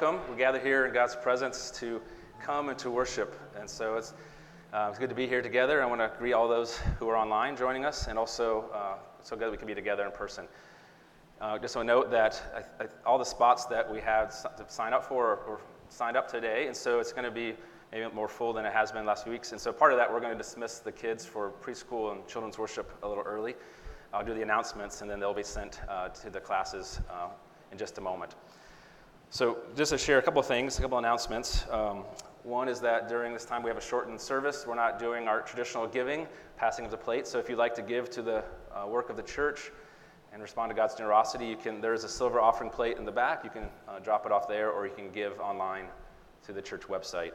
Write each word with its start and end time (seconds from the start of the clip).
welcome. 0.00 0.20
We 0.28 0.36
gather 0.36 0.58
here 0.58 0.86
in 0.86 0.92
God's 0.92 1.14
presence 1.14 1.70
to 1.76 2.02
come 2.42 2.68
and 2.68 2.76
to 2.80 2.90
worship. 2.90 3.38
And 3.56 3.70
so 3.70 3.94
it's, 3.94 4.12
uh, 4.72 4.88
it's 4.90 4.98
good 4.98 5.08
to 5.08 5.14
be 5.14 5.28
here 5.28 5.40
together. 5.40 5.80
I 5.80 5.86
want 5.86 6.00
to 6.00 6.10
greet 6.18 6.32
all 6.32 6.48
those 6.48 6.78
who 6.98 7.08
are 7.08 7.16
online 7.16 7.56
joining 7.56 7.84
us, 7.84 8.08
and 8.08 8.18
also 8.18 8.64
uh, 8.74 8.96
so 9.22 9.36
good 9.36 9.52
we 9.52 9.56
can 9.56 9.68
be 9.68 9.74
together 9.74 10.04
in 10.04 10.10
person. 10.10 10.48
Uh, 11.40 11.60
just 11.60 11.76
want 11.76 11.86
to 11.86 11.94
note 11.94 12.10
that 12.10 12.42
I, 12.80 12.82
I, 12.82 12.88
all 13.06 13.18
the 13.18 13.24
spots 13.24 13.66
that 13.66 13.88
we 13.88 14.00
had 14.00 14.30
to 14.30 14.64
sign 14.66 14.92
up 14.92 15.04
for 15.04 15.26
are, 15.26 15.60
signed 15.90 16.16
up 16.16 16.28
today, 16.28 16.66
and 16.66 16.76
so 16.76 16.98
it's 16.98 17.12
going 17.12 17.22
to 17.24 17.30
be 17.30 17.54
maybe 17.92 18.12
more 18.12 18.26
full 18.26 18.52
than 18.52 18.66
it 18.66 18.72
has 18.72 18.90
been 18.90 19.06
last 19.06 19.22
few 19.22 19.30
weeks. 19.30 19.52
And 19.52 19.60
so 19.60 19.72
part 19.72 19.92
of 19.92 19.98
that, 19.98 20.12
we're 20.12 20.18
going 20.18 20.32
to 20.32 20.38
dismiss 20.38 20.80
the 20.80 20.90
kids 20.90 21.24
for 21.24 21.52
preschool 21.62 22.10
and 22.10 22.26
children's 22.26 22.58
worship 22.58 22.90
a 23.04 23.08
little 23.08 23.22
early. 23.22 23.54
I'll 24.12 24.24
do 24.24 24.34
the 24.34 24.42
announcements, 24.42 25.02
and 25.02 25.10
then 25.10 25.20
they'll 25.20 25.34
be 25.34 25.44
sent 25.44 25.82
uh, 25.88 26.08
to 26.08 26.30
the 26.30 26.40
classes 26.40 26.98
uh, 27.08 27.28
in 27.70 27.78
just 27.78 27.98
a 27.98 28.00
moment. 28.00 28.34
So, 29.34 29.58
just 29.76 29.90
to 29.90 29.98
share 29.98 30.18
a 30.18 30.22
couple 30.22 30.38
of 30.38 30.46
things, 30.46 30.78
a 30.78 30.80
couple 30.80 30.96
of 30.96 31.02
announcements. 31.02 31.66
Um, 31.68 32.04
one 32.44 32.68
is 32.68 32.78
that 32.82 33.08
during 33.08 33.32
this 33.32 33.44
time 33.44 33.64
we 33.64 33.68
have 33.68 33.76
a 33.76 33.80
shortened 33.80 34.20
service. 34.20 34.64
We're 34.64 34.76
not 34.76 35.00
doing 35.00 35.26
our 35.26 35.40
traditional 35.40 35.88
giving, 35.88 36.28
passing 36.56 36.84
of 36.84 36.92
the 36.92 36.96
plate. 36.96 37.26
So, 37.26 37.40
if 37.40 37.48
you'd 37.48 37.58
like 37.58 37.74
to 37.74 37.82
give 37.82 38.08
to 38.10 38.22
the 38.22 38.44
uh, 38.72 38.86
work 38.86 39.10
of 39.10 39.16
the 39.16 39.24
church 39.24 39.72
and 40.32 40.40
respond 40.40 40.70
to 40.70 40.76
God's 40.76 40.94
generosity, 40.94 41.46
you 41.46 41.56
can. 41.56 41.80
There 41.80 41.94
is 41.94 42.04
a 42.04 42.08
silver 42.08 42.40
offering 42.40 42.70
plate 42.70 42.96
in 42.96 43.04
the 43.04 43.10
back. 43.10 43.42
You 43.42 43.50
can 43.50 43.64
uh, 43.88 43.98
drop 43.98 44.24
it 44.24 44.30
off 44.30 44.46
there, 44.46 44.70
or 44.70 44.86
you 44.86 44.94
can 44.94 45.10
give 45.10 45.40
online 45.40 45.86
through 46.44 46.54
the 46.54 46.62
church 46.62 46.82
website. 46.82 47.32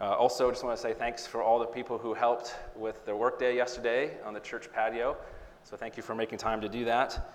Uh, 0.00 0.14
also, 0.14 0.50
just 0.50 0.64
want 0.64 0.74
to 0.74 0.82
say 0.82 0.94
thanks 0.94 1.26
for 1.26 1.42
all 1.42 1.58
the 1.58 1.66
people 1.66 1.98
who 1.98 2.14
helped 2.14 2.56
with 2.74 3.04
their 3.04 3.16
workday 3.16 3.54
yesterday 3.54 4.12
on 4.24 4.32
the 4.32 4.40
church 4.40 4.72
patio. 4.72 5.18
So, 5.62 5.76
thank 5.76 5.98
you 5.98 6.02
for 6.02 6.14
making 6.14 6.38
time 6.38 6.62
to 6.62 6.70
do 6.70 6.86
that. 6.86 7.34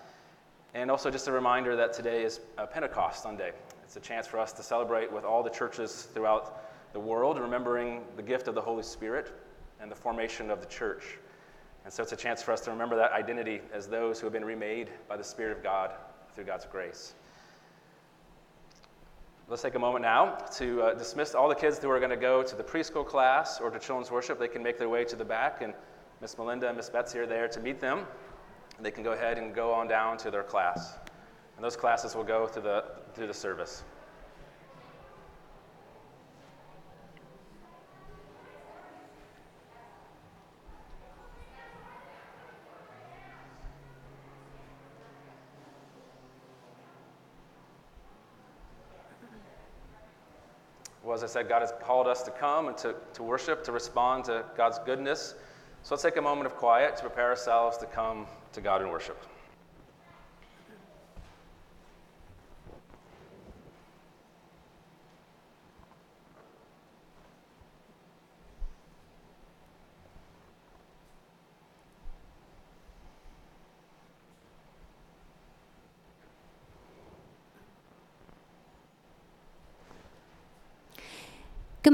And 0.74 0.90
also, 0.90 1.12
just 1.12 1.28
a 1.28 1.32
reminder 1.34 1.76
that 1.76 1.92
today 1.92 2.24
is 2.24 2.40
Pentecost 2.72 3.22
Sunday. 3.22 3.52
It's 3.84 3.98
a 3.98 4.00
chance 4.00 4.26
for 4.26 4.40
us 4.40 4.54
to 4.54 4.64
celebrate 4.64 5.12
with 5.12 5.26
all 5.26 5.44
the 5.44 5.50
churches 5.50 6.08
throughout 6.14 6.64
the 6.94 7.00
world, 7.00 7.38
remembering 7.38 8.04
the 8.16 8.22
gift 8.22 8.48
of 8.48 8.56
the 8.56 8.62
Holy 8.62 8.84
Spirit 8.84 9.34
and 9.82 9.92
the 9.92 9.96
formation 9.96 10.50
of 10.50 10.62
the 10.62 10.68
church. 10.68 11.18
And 11.84 11.92
so, 11.92 12.04
it's 12.04 12.14
a 12.14 12.16
chance 12.18 12.42
for 12.42 12.54
us 12.54 12.62
to 12.62 12.72
remember 12.72 12.96
that 12.96 13.12
identity 13.12 13.60
as 13.74 13.88
those 13.88 14.18
who 14.18 14.28
have 14.28 14.32
been 14.32 14.46
remade 14.46 14.90
by 15.10 15.18
the 15.18 15.24
Spirit 15.26 15.58
of 15.58 15.62
God 15.62 15.92
through 16.34 16.46
God's 16.46 16.66
grace. 16.66 17.16
Let's 19.50 19.62
take 19.62 19.76
a 19.76 19.80
moment 19.80 20.04
now 20.04 20.36
to 20.54 20.82
uh, 20.84 20.94
dismiss 20.94 21.36
all 21.36 21.50
the 21.50 21.56
kids 21.56 21.80
who 21.80 21.90
are 21.90 22.00
going 22.00 22.12
to 22.12 22.16
go 22.16 22.44
to 22.44 22.56
the 22.56 22.64
preschool 22.64 23.06
class 23.06 23.60
or 23.60 23.70
to 23.72 23.78
children's 23.78 24.10
worship. 24.10 24.40
They 24.40 24.48
can 24.48 24.64
make 24.64 24.80
their 24.80 24.88
way 24.88 25.04
to 25.04 25.18
the 25.18 25.26
back, 25.26 25.62
and 25.62 25.74
Miss 26.22 26.38
Melinda 26.38 26.70
and 26.70 26.78
Miss 26.78 26.90
Betsy 26.90 27.20
are 27.20 27.26
there 27.26 27.50
to 27.50 27.60
meet 27.60 27.82
them 27.82 28.06
they 28.84 28.92
can 28.92 29.04
go 29.04 29.12
ahead 29.12 29.38
and 29.38 29.54
go 29.54 29.72
on 29.72 29.88
down 29.88 30.18
to 30.18 30.32
their 30.32 30.44
class. 30.44 30.98
And 31.56 31.64
those 31.64 31.76
classes 31.76 32.16
will 32.16 32.24
go 32.24 32.48
through 32.48 32.64
the, 32.64 32.86
through 33.14 33.28
the 33.28 33.34
service. 33.34 33.84
Well, 51.04 51.18
as 51.18 51.24
I 51.24 51.28
said, 51.28 51.50
God 51.50 51.62
has 51.62 51.74
called 51.82 52.08
us 52.08 52.24
to 52.24 52.32
come 52.32 52.70
and 52.70 52.78
to, 52.78 52.96
to 53.16 53.24
worship, 53.24 53.64
to 53.66 53.72
respond 53.72 54.24
to 54.26 54.46
God's 54.56 54.80
goodness. 54.86 55.36
So 55.84 55.96
let's 55.96 56.04
take 56.04 56.18
a 56.18 56.22
moment 56.22 56.46
of 56.46 56.56
quiet 56.56 56.96
to 56.98 57.02
prepare 57.02 57.30
ourselves 57.30 57.78
to 57.80 57.86
come 57.86 58.28
to 58.54 58.62
God 58.62 58.82
in 58.82 58.90
worship. 58.90 59.18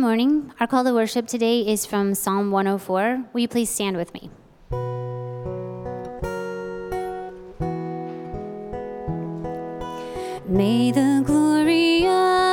Morning. 0.07 0.53
Our 0.61 0.67
call 0.67 0.85
to 0.85 0.93
worship 0.93 1.27
today 1.27 1.67
is 1.67 1.85
from 1.85 2.15
Psalm 2.15 2.49
104. 2.49 3.25
Will 3.33 3.41
you 3.41 3.47
please 3.49 3.69
stand 3.69 3.97
with 3.97 4.13
me? 4.13 4.29
May 10.47 10.91
the 10.93 11.23
glory 11.25 12.07
of 12.07 12.46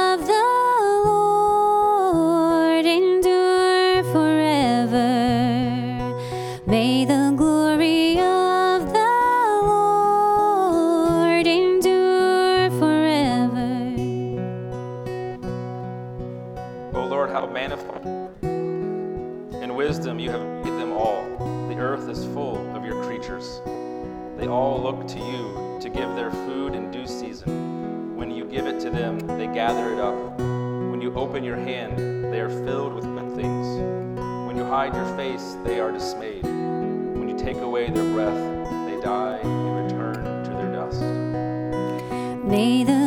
Lord, 17.24 17.34
how 17.34 17.46
manifold 17.46 18.04
in 19.62 19.74
wisdom 19.74 20.18
you 20.18 20.28
have 20.28 20.42
made 20.62 20.78
them 20.78 20.92
all. 20.92 21.24
The 21.68 21.76
earth 21.76 22.06
is 22.10 22.22
full 22.34 22.58
of 22.76 22.84
your 22.84 23.02
creatures. 23.04 23.62
They 24.36 24.46
all 24.46 24.82
look 24.82 25.08
to 25.08 25.18
you 25.18 25.78
to 25.80 25.88
give 25.88 26.14
their 26.16 26.30
food 26.30 26.74
in 26.74 26.90
due 26.90 27.06
season. 27.06 28.14
When 28.14 28.30
you 28.30 28.44
give 28.44 28.66
it 28.66 28.78
to 28.80 28.90
them, 28.90 29.18
they 29.20 29.46
gather 29.46 29.94
it 29.94 30.00
up. 30.00 30.38
When 30.38 31.00
you 31.00 31.14
open 31.14 31.42
your 31.42 31.56
hand, 31.56 31.96
they 32.30 32.40
are 32.40 32.50
filled 32.50 32.92
with 32.92 33.04
good 33.04 33.34
things. 33.34 33.68
When 34.46 34.58
you 34.58 34.64
hide 34.64 34.94
your 34.94 35.16
face, 35.16 35.56
they 35.64 35.80
are 35.80 35.92
dismayed. 35.92 36.44
When 36.44 37.26
you 37.26 37.38
take 37.38 37.56
away 37.56 37.88
their 37.88 38.12
breath, 38.12 38.36
they 38.86 39.00
die 39.00 39.38
and 39.42 39.82
return 39.82 40.44
to 40.44 40.50
their 40.50 40.72
dust. 40.72 41.00
May 42.44 42.84
the 42.84 43.03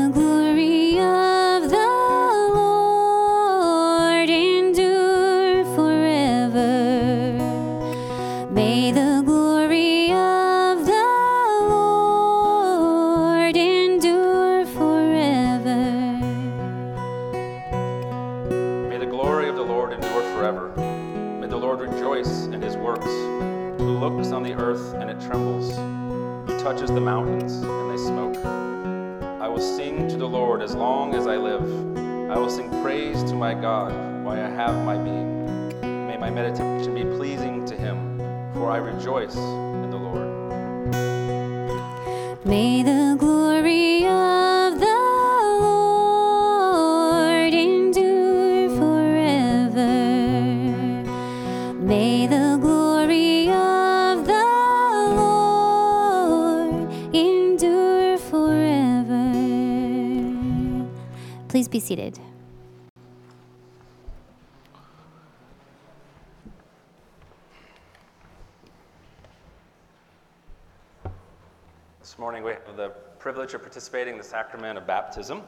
This 72.18 72.22
morning 72.22 72.44
we 72.44 72.54
have 72.54 72.76
the 72.76 72.90
privilege 73.20 73.54
of 73.54 73.62
participating 73.62 74.14
in 74.14 74.18
the 74.18 74.24
sacrament 74.24 74.76
of 74.76 74.88
baptism. 74.88 75.44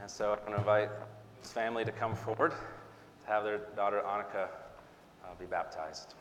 And 0.00 0.10
so 0.10 0.32
I'm 0.32 0.38
going 0.38 0.52
to 0.52 0.58
invite 0.60 0.88
his 1.42 1.52
family 1.52 1.84
to 1.84 1.92
come 1.92 2.14
forward 2.16 2.52
to 2.52 3.30
have 3.30 3.44
their 3.44 3.58
daughter 3.76 4.02
Annika 4.06 4.44
uh, 5.22 5.34
be 5.38 5.44
baptized. 5.44 6.14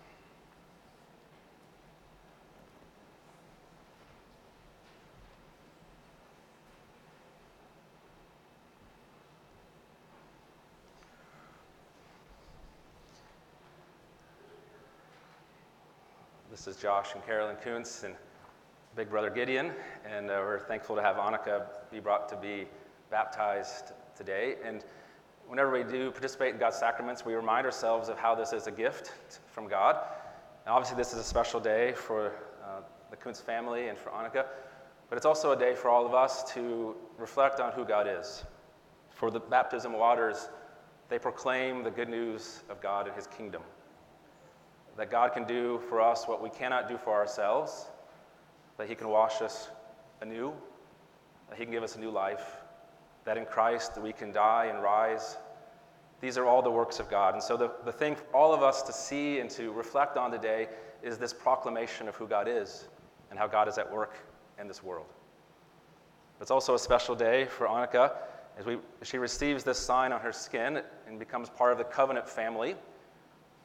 This 16.50 16.68
is 16.68 16.76
Josh 16.76 17.14
and 17.16 17.26
Carolyn 17.26 17.56
Kuntz 17.64 18.04
and 18.04 18.16
big 18.96 19.10
brother 19.10 19.30
Gideon, 19.30 19.72
and 20.06 20.30
uh, 20.30 20.34
we're 20.40 20.60
thankful 20.60 20.98
to 20.98 21.02
have 21.02 21.16
Annika 21.16 21.66
be 21.90 22.02
brought 22.02 22.28
to 22.28 22.36
be 22.36 22.68
baptized 23.10 23.94
today. 24.18 24.56
And 24.66 24.84
whenever 25.48 25.72
we 25.72 25.84
do 25.84 26.12
participate 26.12 26.54
in 26.54 26.60
God's 26.60 26.76
sacraments, 26.76 27.26
we 27.26 27.34
remind 27.34 27.66
ourselves 27.66 28.10
of 28.10 28.18
how 28.18 28.36
this 28.36 28.52
is 28.52 28.68
a 28.68 28.72
gift 28.72 29.14
from 29.48 29.70
God. 29.70 29.96
And 30.66 30.74
obviously, 30.74 30.98
this 30.98 31.14
is 31.14 31.20
a 31.20 31.24
special 31.24 31.62
day 31.62 31.94
for 31.94 32.34
uh, 32.64 32.82
the 33.10 33.16
Kuntz 33.16 33.40
family 33.40 33.88
and 33.88 33.98
for 33.98 34.10
Annika, 34.10 34.46
but 35.10 35.16
it's 35.16 35.26
also 35.26 35.54
a 35.54 35.58
day 35.58 35.74
for 35.74 35.90
all 35.90 36.06
of 36.06 36.14
us 36.14 36.52
to 36.54 36.96
reflect 37.18 37.62
on 37.62 37.72
who 37.72 37.86
God 37.86 38.08
is. 38.10 38.44
For 39.10 39.32
the 39.32 39.40
baptism 39.40 39.94
waters, 39.94 40.50
they 41.08 41.18
proclaim 41.18 41.84
the 41.84 41.92
good 41.92 42.10
news 42.10 42.64
of 42.70 42.82
God 42.82 43.08
and 43.08 43.16
His 43.16 43.28
kingdom. 43.28 43.62
That 44.98 45.10
God 45.10 45.32
can 45.34 45.46
do 45.46 45.82
for 45.88 46.02
us 46.02 46.28
what 46.28 46.44
we 46.44 46.50
cannot 46.50 46.90
do 46.90 46.98
for 46.98 47.14
ourselves, 47.14 47.88
that 48.78 48.88
He 48.88 48.96
can 48.96 49.10
wash 49.10 49.42
us 49.42 49.70
anew, 50.22 50.54
that 51.50 51.58
He 51.58 51.64
can 51.64 51.74
give 51.74 51.84
us 51.84 51.96
a 51.96 52.00
new 52.00 52.12
life, 52.12 52.58
that 53.26 53.38
in 53.38 53.46
Christ 53.46 53.98
we 54.02 54.14
can 54.14 54.32
die 54.32 54.66
and 54.66 54.82
rise. 54.82 55.38
These 56.20 56.38
are 56.38 56.46
all 56.46 56.62
the 56.62 56.72
works 56.72 57.00
of 57.00 57.10
God. 57.10 57.34
And 57.34 57.44
so, 57.44 57.58
the, 57.58 57.72
the 57.86 57.92
thing 57.92 58.16
for 58.16 58.24
all 58.34 58.54
of 58.54 58.62
us 58.62 58.82
to 58.84 58.94
see 58.94 59.40
and 59.40 59.50
to 59.52 59.72
reflect 59.72 60.18
on 60.18 60.32
today 60.32 60.68
is 61.02 61.18
this 61.18 61.34
proclamation 61.34 62.08
of 62.08 62.16
who 62.16 62.28
God 62.28 62.48
is 62.48 62.88
and 63.30 63.40
how 63.40 63.48
God 63.48 63.68
is 63.68 63.78
at 63.78 63.92
work 63.92 64.18
in 64.60 64.68
this 64.68 64.84
world. 64.84 65.08
It's 66.40 66.52
also 66.52 66.76
a 66.76 66.80
special 66.80 67.16
day 67.16 67.46
for 67.46 67.68
Annika 67.68 68.14
as 68.58 68.66
we, 68.66 68.78
she 69.04 69.18
receives 69.18 69.64
this 69.64 69.78
sign 69.78 70.12
on 70.12 70.22
her 70.22 70.32
skin 70.32 70.82
and 71.08 71.20
becomes 71.20 71.50
part 71.50 71.72
of 71.72 71.78
the 71.78 71.84
covenant 71.84 72.28
family. 72.28 72.76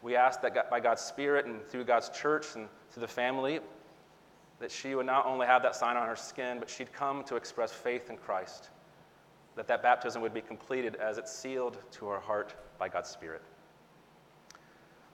We 0.02 0.14
ask 0.14 0.40
that 0.42 0.54
God, 0.54 0.64
by 0.70 0.80
God's 0.80 1.02
Spirit 1.02 1.46
and 1.46 1.64
through 1.66 1.84
God's 1.84 2.10
church 2.10 2.46
and 2.54 2.68
through 2.90 3.00
the 3.00 3.08
family, 3.08 3.60
that 4.58 4.70
she 4.70 4.94
would 4.94 5.06
not 5.06 5.26
only 5.26 5.46
have 5.46 5.62
that 5.62 5.76
sign 5.76 5.96
on 5.96 6.06
her 6.06 6.16
skin, 6.16 6.58
but 6.58 6.70
she'd 6.70 6.92
come 6.92 7.22
to 7.24 7.36
express 7.36 7.72
faith 7.72 8.08
in 8.08 8.16
Christ. 8.16 8.70
That 9.54 9.68
that 9.68 9.82
baptism 9.82 10.22
would 10.22 10.34
be 10.34 10.40
completed 10.40 10.96
as 10.96 11.18
it's 11.18 11.34
sealed 11.34 11.78
to 11.92 12.06
her 12.06 12.20
heart 12.20 12.54
by 12.78 12.88
God's 12.88 13.10
Spirit. 13.10 13.42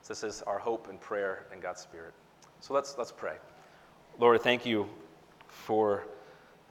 So 0.03 0.09
this 0.09 0.25
is 0.25 0.43
our 0.43 0.59
hope 0.59 0.89
and 0.89 1.01
prayer 1.01 1.47
in 1.53 1.61
God's 1.61 1.81
Spirit. 1.81 2.13
So 2.61 2.75
let's, 2.75 2.97
let's 2.99 3.13
pray. 3.13 3.37
Lord, 4.19 4.41
thank 4.43 4.67
you 4.67 4.89
for 5.49 6.07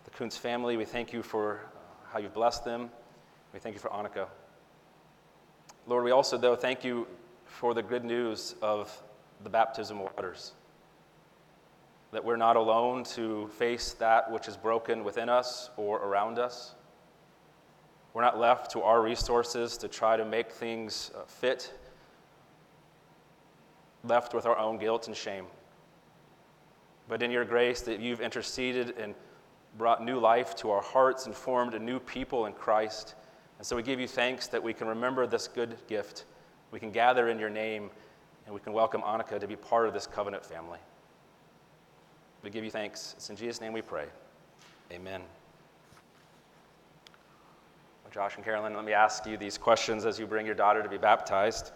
the 0.03 0.12
Kuntz 0.12 0.38
family. 0.38 0.77
We 0.77 0.85
thank 0.85 1.13
you 1.13 1.23
for 1.23 1.56
uh, 1.56 2.12
how 2.12 2.19
you've 2.19 2.33
blessed 2.33 2.65
them. 2.65 2.89
We 3.53 3.59
thank 3.59 3.75
you 3.75 3.79
for 3.79 3.89
Annika. 3.89 4.27
Lord, 5.88 6.03
we 6.03 6.12
also, 6.12 6.38
though, 6.38 6.56
thank 6.56 6.83
you 6.83 7.07
for 7.45 7.73
the 7.73 7.83
good 7.83 8.06
news 8.06 8.56
of 8.62 9.01
the 9.44 9.50
baptism 9.50 10.00
waters. 10.00 10.53
That 12.12 12.24
we're 12.25 12.38
not 12.38 12.58
alone 12.58 13.04
to 13.16 13.48
face 13.58 13.94
that 13.94 14.30
which 14.31 14.48
is 14.48 14.58
broken 14.58 15.04
within 15.04 15.30
us 15.30 15.69
or 15.78 15.98
around 16.00 16.40
us. 16.40 16.75
We're 18.13 18.22
not 18.22 18.38
left 18.38 18.72
to 18.72 18.81
our 18.81 19.02
resources 19.02 19.78
to 19.78 19.88
try 19.88 20.18
to 20.18 20.25
make 20.25 20.52
things 20.52 21.12
uh, 21.16 21.24
fit, 21.25 21.74
left 24.04 24.34
with 24.34 24.46
our 24.46 24.58
own 24.58 24.78
guilt 24.78 25.08
and 25.08 25.16
shame. 25.16 25.46
But 27.08 27.24
in 27.24 27.31
your 27.31 27.46
grace, 27.46 27.81
that 27.81 28.02
you've 28.02 28.19
interceded 28.19 28.98
and 28.98 29.16
brought 29.78 30.04
new 30.04 30.19
life 30.19 30.56
to 30.57 30.69
our 30.72 30.81
hearts 30.81 31.25
and 31.25 31.36
formed 31.36 31.74
a 31.74 31.80
new 31.80 32.00
people 32.00 32.46
in 32.46 32.54
Christ. 32.54 33.16
And 33.57 33.66
so 33.66 33.75
we 33.75 33.84
give 33.84 34.00
you 34.00 34.07
thanks 34.07 34.48
that 34.48 34.62
we 34.62 34.74
can 34.74 34.88
remember 34.88 35.25
this 35.25 35.48
good 35.48 35.78
gift. 35.88 36.25
We 36.72 36.80
can 36.80 36.92
gather 36.92 37.30
in 37.30 37.40
your 37.40 37.50
name, 37.50 37.90
and 38.46 38.54
we 38.54 38.60
can 38.60 38.74
welcome 38.74 39.02
Annika 39.02 39.40
to 39.40 39.48
be 39.48 39.56
part 39.56 39.88
of 39.88 39.94
this 39.94 40.07
covenant 40.07 40.46
family. 40.46 40.80
We 42.44 42.50
give 42.50 42.64
you 42.64 42.72
thanks. 42.72 43.14
It's 43.18 43.30
in 43.30 43.36
Jesus' 43.36 43.62
name 43.62 43.72
we 43.72 43.82
pray. 43.82 44.06
Amen. 44.92 45.22
Well, 48.04 48.12
Josh 48.12 48.36
and 48.36 48.44
Carolyn, 48.44 48.74
let 48.74 48.84
me 48.84 48.94
ask 48.94 49.26
you 49.26 49.38
these 49.38 49.58
questions 49.58 50.06
as 50.06 50.20
you 50.20 50.26
bring 50.26 50.46
your 50.46 50.56
daughter 50.56 50.82
to 50.82 50.90
be 50.90 50.98
baptized. 50.98 51.72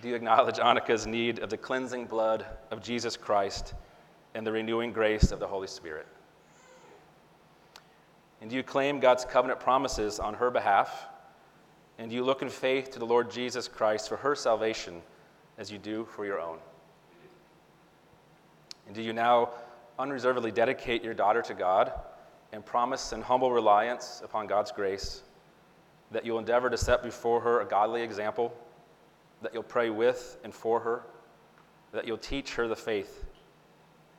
Do 0.00 0.08
you 0.08 0.14
acknowledge 0.14 0.56
Annika's 0.56 1.06
need 1.06 1.40
of 1.40 1.50
the 1.50 1.56
cleansing 1.56 2.06
blood 2.06 2.46
of 2.70 2.82
Jesus 2.82 3.16
Christ 3.16 3.74
and 4.34 4.46
the 4.46 4.52
renewing 4.52 4.92
grace 4.92 5.32
of 5.32 5.40
the 5.40 5.46
Holy 5.46 5.66
Spirit? 5.66 6.06
And 8.40 8.50
do 8.50 8.56
you 8.56 8.62
claim 8.62 9.00
God's 9.00 9.24
covenant 9.24 9.58
promises 9.58 10.20
on 10.20 10.34
her 10.34 10.50
behalf? 10.50 11.06
And 11.98 12.10
do 12.10 12.16
you 12.16 12.24
look 12.24 12.42
in 12.42 12.48
faith 12.48 12.90
to 12.92 12.98
the 12.98 13.06
Lord 13.06 13.30
Jesus 13.30 13.66
Christ 13.66 14.08
for 14.08 14.16
her 14.16 14.34
salvation 14.34 15.00
as 15.58 15.70
you 15.72 15.78
do 15.78 16.04
for 16.04 16.26
your 16.26 16.40
own? 16.40 16.58
And 18.86 18.94
do 18.94 19.02
you 19.02 19.12
now 19.12 19.50
unreservedly 19.98 20.50
dedicate 20.50 21.02
your 21.04 21.14
daughter 21.14 21.42
to 21.42 21.54
God 21.54 21.92
and 22.52 22.64
promise 22.64 23.12
in 23.12 23.22
humble 23.22 23.52
reliance 23.52 24.20
upon 24.24 24.46
God's 24.46 24.72
grace 24.72 25.22
that 26.10 26.24
you'll 26.24 26.38
endeavor 26.38 26.70
to 26.70 26.76
set 26.76 27.02
before 27.02 27.40
her 27.40 27.60
a 27.60 27.64
godly 27.64 28.02
example, 28.02 28.54
that 29.42 29.52
you'll 29.52 29.62
pray 29.62 29.90
with 29.90 30.36
and 30.44 30.54
for 30.54 30.80
her, 30.80 31.02
that 31.92 32.06
you'll 32.06 32.16
teach 32.16 32.54
her 32.54 32.68
the 32.68 32.76
faith, 32.76 33.24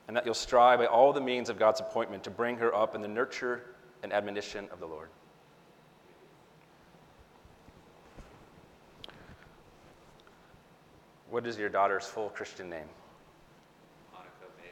and 0.07 0.15
that 0.17 0.25
you'll 0.25 0.33
strive 0.33 0.79
by 0.79 0.85
all 0.85 1.13
the 1.13 1.21
means 1.21 1.49
of 1.49 1.57
God's 1.57 1.79
appointment 1.79 2.23
to 2.23 2.29
bring 2.29 2.57
her 2.57 2.75
up 2.75 2.95
in 2.95 3.01
the 3.01 3.07
nurture 3.07 3.63
and 4.03 4.11
admonition 4.11 4.67
of 4.71 4.79
the 4.79 4.85
Lord. 4.85 5.09
What 11.29 11.45
is 11.47 11.57
your 11.57 11.69
daughter's 11.69 12.05
full 12.05 12.29
Christian 12.29 12.69
name? 12.69 12.87
Monica 14.13 14.29
May 14.57 14.69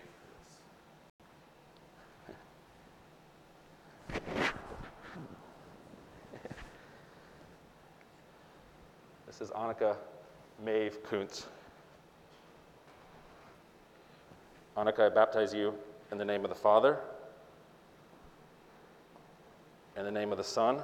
This 9.40 9.50
is 9.50 9.56
Annika 9.56 9.96
Maeve 10.64 11.02
Kuntz. 11.10 11.48
Annika, 14.78 15.00
I 15.00 15.10
baptize 15.10 15.56
you 15.56 15.74
in 16.12 16.20
the 16.20 16.24
name 16.24 16.44
of 16.44 16.50
the 16.50 16.56
Father, 16.56 17.00
in 19.98 20.06
the 20.06 20.12
name 20.12 20.32
of 20.32 20.38
the 20.38 20.44
Son, 20.44 20.84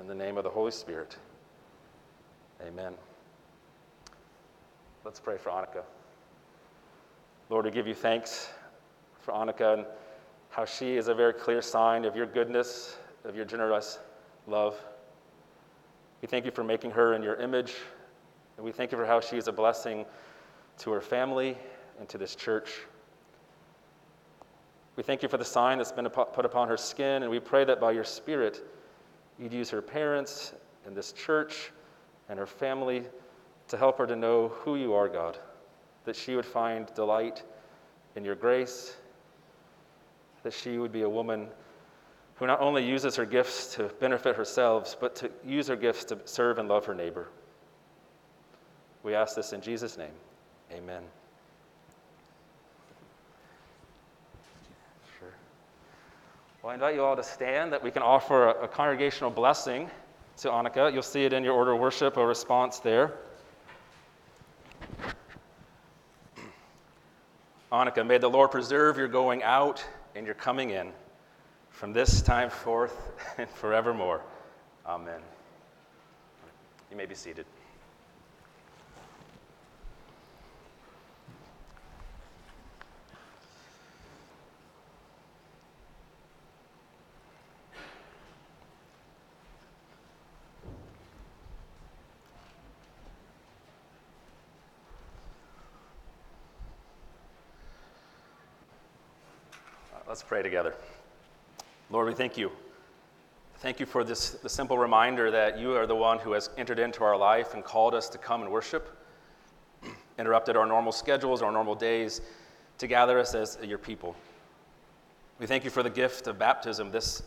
in 0.00 0.06
the 0.06 0.14
name 0.14 0.38
of 0.38 0.44
the 0.44 0.50
Holy 0.50 0.70
Spirit. 0.70 1.18
Amen. 2.66 2.94
Let's 5.04 5.20
pray 5.20 5.36
for 5.36 5.50
Annika. 5.50 5.82
Lord, 7.50 7.66
we 7.66 7.70
give 7.70 7.86
you 7.86 7.94
thanks 7.94 8.48
for 9.20 9.32
Annika 9.32 9.74
and 9.74 9.86
how 10.48 10.64
she 10.64 10.96
is 10.96 11.08
a 11.08 11.14
very 11.14 11.34
clear 11.34 11.60
sign 11.60 12.06
of 12.06 12.16
your 12.16 12.24
goodness, 12.24 12.96
of 13.26 13.36
your 13.36 13.44
generous 13.44 13.98
love. 14.46 14.74
We 16.22 16.28
thank 16.28 16.44
you 16.44 16.50
for 16.50 16.64
making 16.64 16.92
her 16.92 17.14
in 17.14 17.22
your 17.22 17.36
image, 17.36 17.74
and 18.56 18.64
we 18.64 18.72
thank 18.72 18.90
you 18.90 18.98
for 18.98 19.06
how 19.06 19.20
she 19.20 19.36
is 19.36 19.48
a 19.48 19.52
blessing 19.52 20.06
to 20.78 20.90
her 20.92 21.00
family 21.00 21.56
and 21.98 22.08
to 22.08 22.18
this 22.18 22.34
church. 22.34 22.70
We 24.96 25.02
thank 25.02 25.22
you 25.22 25.28
for 25.28 25.36
the 25.36 25.44
sign 25.44 25.76
that's 25.76 25.92
been 25.92 26.08
put 26.08 26.44
upon 26.44 26.68
her 26.68 26.76
skin, 26.78 27.22
and 27.22 27.30
we 27.30 27.38
pray 27.38 27.64
that 27.64 27.80
by 27.80 27.92
your 27.92 28.04
Spirit, 28.04 28.64
you'd 29.38 29.52
use 29.52 29.68
her 29.70 29.82
parents 29.82 30.54
and 30.86 30.96
this 30.96 31.12
church 31.12 31.70
and 32.30 32.38
her 32.38 32.46
family 32.46 33.04
to 33.68 33.76
help 33.76 33.98
her 33.98 34.06
to 34.06 34.16
know 34.16 34.48
who 34.48 34.76
you 34.76 34.94
are, 34.94 35.08
God, 35.08 35.38
that 36.04 36.16
she 36.16 36.34
would 36.34 36.46
find 36.46 36.92
delight 36.94 37.42
in 38.14 38.24
your 38.24 38.34
grace, 38.34 38.96
that 40.44 40.54
she 40.54 40.78
would 40.78 40.92
be 40.92 41.02
a 41.02 41.08
woman 41.08 41.48
who 42.36 42.46
not 42.46 42.60
only 42.60 42.86
uses 42.86 43.16
her 43.16 43.24
gifts 43.24 43.74
to 43.74 43.84
benefit 43.98 44.36
herself, 44.36 44.96
but 45.00 45.16
to 45.16 45.30
use 45.44 45.68
her 45.68 45.76
gifts 45.76 46.04
to 46.04 46.18
serve 46.26 46.58
and 46.58 46.68
love 46.68 46.84
her 46.84 46.94
neighbor. 46.94 47.28
We 49.02 49.14
ask 49.14 49.34
this 49.34 49.52
in 49.52 49.62
Jesus' 49.62 49.96
name. 49.96 50.12
Amen. 50.72 51.02
Sure. 55.18 55.32
Well, 56.62 56.72
I 56.72 56.74
invite 56.74 56.94
you 56.94 57.04
all 57.04 57.16
to 57.16 57.22
stand 57.22 57.72
that 57.72 57.82
we 57.82 57.90
can 57.90 58.02
offer 58.02 58.48
a, 58.48 58.64
a 58.64 58.68
congregational 58.68 59.30
blessing 59.30 59.90
to 60.38 60.48
Annika. 60.48 60.92
You'll 60.92 61.02
see 61.02 61.24
it 61.24 61.32
in 61.32 61.42
your 61.42 61.54
order 61.54 61.72
of 61.72 61.80
worship, 61.80 62.18
a 62.18 62.26
response 62.26 62.80
there. 62.80 63.14
Annika, 67.72 68.06
may 68.06 68.18
the 68.18 68.28
Lord 68.28 68.50
preserve 68.50 68.98
your 68.98 69.08
going 69.08 69.42
out 69.42 69.82
and 70.14 70.26
your 70.26 70.34
coming 70.34 70.70
in 70.70 70.92
from 71.76 71.92
this 71.92 72.22
time 72.22 72.48
forth 72.48 72.96
and 73.38 73.50
forevermore. 73.50 74.22
Amen. 74.86 75.20
You 76.90 76.96
may 76.96 77.04
be 77.04 77.14
seated. 77.14 77.44
Uh, 99.94 99.98
let's 100.08 100.22
pray 100.22 100.42
together. 100.42 100.74
Lord, 101.90 102.06
we 102.06 102.14
thank 102.14 102.36
you 102.36 102.50
Thank 103.60 103.80
you 103.80 103.86
for 103.86 104.04
this 104.04 104.30
the 104.30 104.50
simple 104.50 104.76
reminder 104.76 105.30
that 105.30 105.58
you 105.58 105.74
are 105.76 105.86
the 105.86 105.94
one 105.94 106.18
who 106.18 106.32
has 106.32 106.50
entered 106.58 106.78
into 106.78 107.02
our 107.02 107.16
life 107.16 107.54
and 107.54 107.64
called 107.64 107.94
us 107.94 108.06
to 108.10 108.18
come 108.18 108.42
and 108.42 108.52
worship, 108.52 108.94
interrupted 110.18 110.58
our 110.58 110.66
normal 110.66 110.92
schedules, 110.92 111.40
our 111.40 111.50
normal 111.50 111.74
days, 111.74 112.20
to 112.76 112.86
gather 112.86 113.18
us 113.18 113.34
as 113.34 113.56
your 113.62 113.78
people. 113.78 114.14
We 115.38 115.46
thank 115.46 115.64
you 115.64 115.70
for 115.70 115.82
the 115.82 115.88
gift 115.88 116.26
of 116.26 116.38
baptism, 116.38 116.90
this 116.90 117.22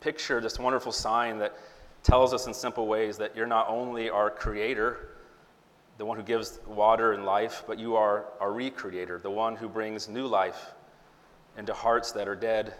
picture, 0.00 0.38
this 0.38 0.58
wonderful 0.58 0.92
sign 0.92 1.38
that 1.38 1.56
tells 2.02 2.34
us 2.34 2.46
in 2.46 2.52
simple 2.52 2.86
ways 2.86 3.16
that 3.16 3.34
you're 3.34 3.46
not 3.46 3.66
only 3.66 4.10
our 4.10 4.28
creator, 4.28 5.08
the 5.96 6.04
one 6.04 6.18
who 6.18 6.22
gives 6.22 6.60
water 6.66 7.14
and 7.14 7.24
life, 7.24 7.64
but 7.66 7.78
you 7.78 7.96
are 7.96 8.26
our 8.38 8.50
recreator, 8.50 9.20
the 9.20 9.30
one 9.30 9.56
who 9.56 9.68
brings 9.68 10.10
new 10.10 10.26
life 10.26 10.72
into 11.56 11.72
hearts 11.72 12.12
that 12.12 12.28
are 12.28 12.36
dead, 12.36 12.74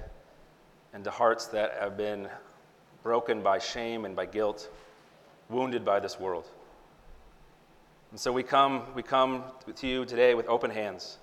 into 0.94 1.10
hearts 1.10 1.46
that 1.46 1.74
have 1.80 1.96
been 1.96 2.28
broken 3.02 3.42
by 3.42 3.58
shame 3.58 4.04
and 4.04 4.14
by 4.14 4.26
guilt, 4.26 4.68
wounded 5.48 5.84
by 5.84 6.00
this 6.00 6.18
world. 6.18 6.46
And 8.10 8.18
so 8.18 8.32
we 8.32 8.42
come, 8.42 8.82
we 8.94 9.02
come 9.02 9.44
to 9.76 9.86
you 9.86 10.04
today 10.04 10.34
with 10.34 10.48
open 10.48 10.70
hands, 10.70 11.18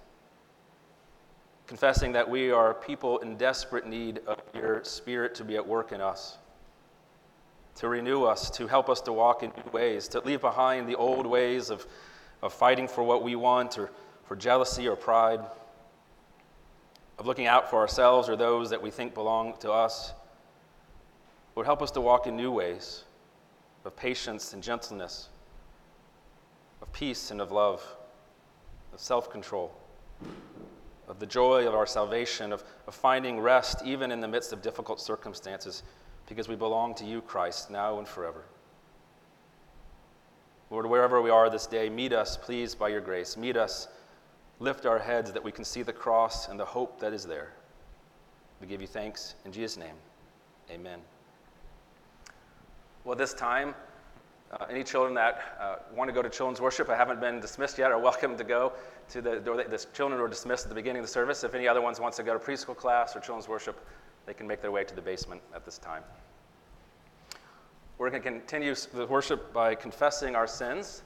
confessing 1.68 2.14
that 2.14 2.30
we 2.30 2.52
are 2.52 2.74
people 2.74 3.20
in 3.20 3.38
desperate 3.38 3.86
need 3.86 4.22
of 4.26 4.40
your 4.54 4.84
spirit 4.84 5.36
to 5.36 5.44
be 5.44 5.56
at 5.56 5.68
work 5.68 5.92
in 5.92 6.02
us 6.02 6.38
to 7.78 7.88
renew 7.88 8.24
us, 8.24 8.50
to 8.50 8.66
help 8.66 8.90
us 8.90 9.02
to 9.02 9.14
walk 9.14 9.44
in 9.44 9.52
new 9.56 9.72
ways, 9.72 10.08
to 10.08 10.20
leave 10.22 10.42
behind 10.42 10.90
the 10.90 10.96
old 10.96 11.28
ways 11.28 11.70
of, 11.70 11.86
of 12.42 12.52
fighting 12.52 12.88
for 12.88 13.04
what 13.04 13.22
we 13.22 13.36
want 13.36 13.78
or 13.78 13.92
for 14.26 14.36
jealousy 14.36 14.88
or 14.88 14.96
pride, 14.96 15.40
of 17.18 17.26
looking 17.26 17.48
out 17.48 17.70
for 17.70 17.80
ourselves 17.80 18.30
or 18.30 18.36
those 18.36 18.70
that 18.70 18.82
we 18.82 18.92
think 18.92 19.14
belong 19.14 19.56
to 19.60 19.72
us. 19.72 20.14
would 21.56 21.66
help 21.66 21.82
us 21.82 21.92
to 21.92 22.02
walk 22.02 22.28
in 22.28 22.36
new 22.36 22.52
ways 22.52 23.04
of 23.86 23.96
patience 23.96 24.54
and 24.54 24.62
gentleness, 24.62 25.30
of 26.82 26.92
peace 26.94 27.32
and 27.32 27.42
of 27.42 27.52
love, 27.52 27.84
of 28.94 29.00
self 29.00 29.32
control, 29.32 29.76
of 31.08 31.20
the 31.20 31.26
joy 31.26 31.68
of 31.68 31.74
our 31.74 31.86
salvation, 31.86 32.52
of, 32.52 32.64
of 32.86 32.94
finding 32.94 33.40
rest 33.40 33.82
even 33.86 34.12
in 34.12 34.20
the 34.20 34.28
midst 34.28 34.54
of 34.54 34.62
difficult 34.62 35.00
circumstances 35.00 35.84
because 36.28 36.48
we 36.48 36.56
belong 36.56 36.94
to 36.96 37.06
you, 37.06 37.22
Christ, 37.22 37.72
now 37.72 37.98
and 37.98 38.08
forever. 38.08 38.44
Lord, 40.70 40.86
wherever 40.86 41.22
we 41.22 41.30
are 41.30 41.50
this 41.50 41.66
day, 41.66 41.90
meet 41.90 42.12
us, 42.12 42.36
please, 42.36 42.76
by 42.76 42.90
your 42.90 43.00
grace. 43.00 43.38
Meet 43.38 43.56
us, 43.56 43.88
lift 44.60 44.86
our 44.86 45.00
heads 45.00 45.32
that 45.32 45.44
we 45.44 45.52
can 45.52 45.64
see 45.64 45.84
the 45.84 45.94
cross 45.94 46.48
and 46.48 46.60
the 46.60 46.66
hope 46.66 47.00
that 47.00 47.14
is 47.14 47.26
there. 47.26 47.54
We 48.60 48.68
give 48.68 48.82
you 48.82 48.88
thanks 48.88 49.36
in 49.46 49.52
Jesus' 49.52 49.78
name. 49.78 49.96
Amen. 50.72 51.00
Well, 53.04 53.16
this 53.16 53.34
time, 53.34 53.76
uh, 54.52 54.66
any 54.70 54.84
children 54.84 55.14
that 55.14 55.58
uh, 55.60 55.76
want 55.96 56.10
to 56.10 56.14
go 56.14 56.22
to 56.22 56.30
children's 56.30 56.60
worship, 56.60 56.90
I 56.90 56.96
haven't 56.96 57.20
been 57.20 57.40
dismissed 57.40 57.78
yet, 57.78 57.92
are 57.92 58.00
welcome 58.00 58.38
to 58.38 58.44
go 58.44 58.74
to 59.10 59.22
the 59.22 59.40
door. 59.40 59.64
The 59.64 59.86
children 59.94 60.20
were 60.20 60.28
dismissed 60.28 60.66
at 60.66 60.70
the 60.70 60.76
beginning 60.76 61.02
of 61.02 61.06
the 61.06 61.12
service. 61.12 61.44
If 61.44 61.54
any 61.54 61.68
other 61.68 61.82
ones 61.82 62.00
wants 62.00 62.18
to 62.18 62.24
go 62.24 62.38
to 62.38 62.40
preschool 62.40 62.76
class 62.76 63.16
or 63.16 63.20
children's 63.20 63.48
worship, 63.48 63.80
they 64.26 64.34
can 64.34 64.48
make 64.48 64.62
their 64.62 64.72
way 64.72 64.84
to 64.84 64.96
the 64.96 65.02
basement 65.02 65.42
at 65.54 65.64
this 65.66 65.78
time. 65.78 66.04
We're 67.98 68.10
going 68.10 68.22
to 68.22 68.30
continue 68.30 68.76
the 68.94 69.06
worship 69.06 69.54
by 69.54 69.74
confessing 69.76 70.36
our 70.36 70.48
sins. 70.48 71.04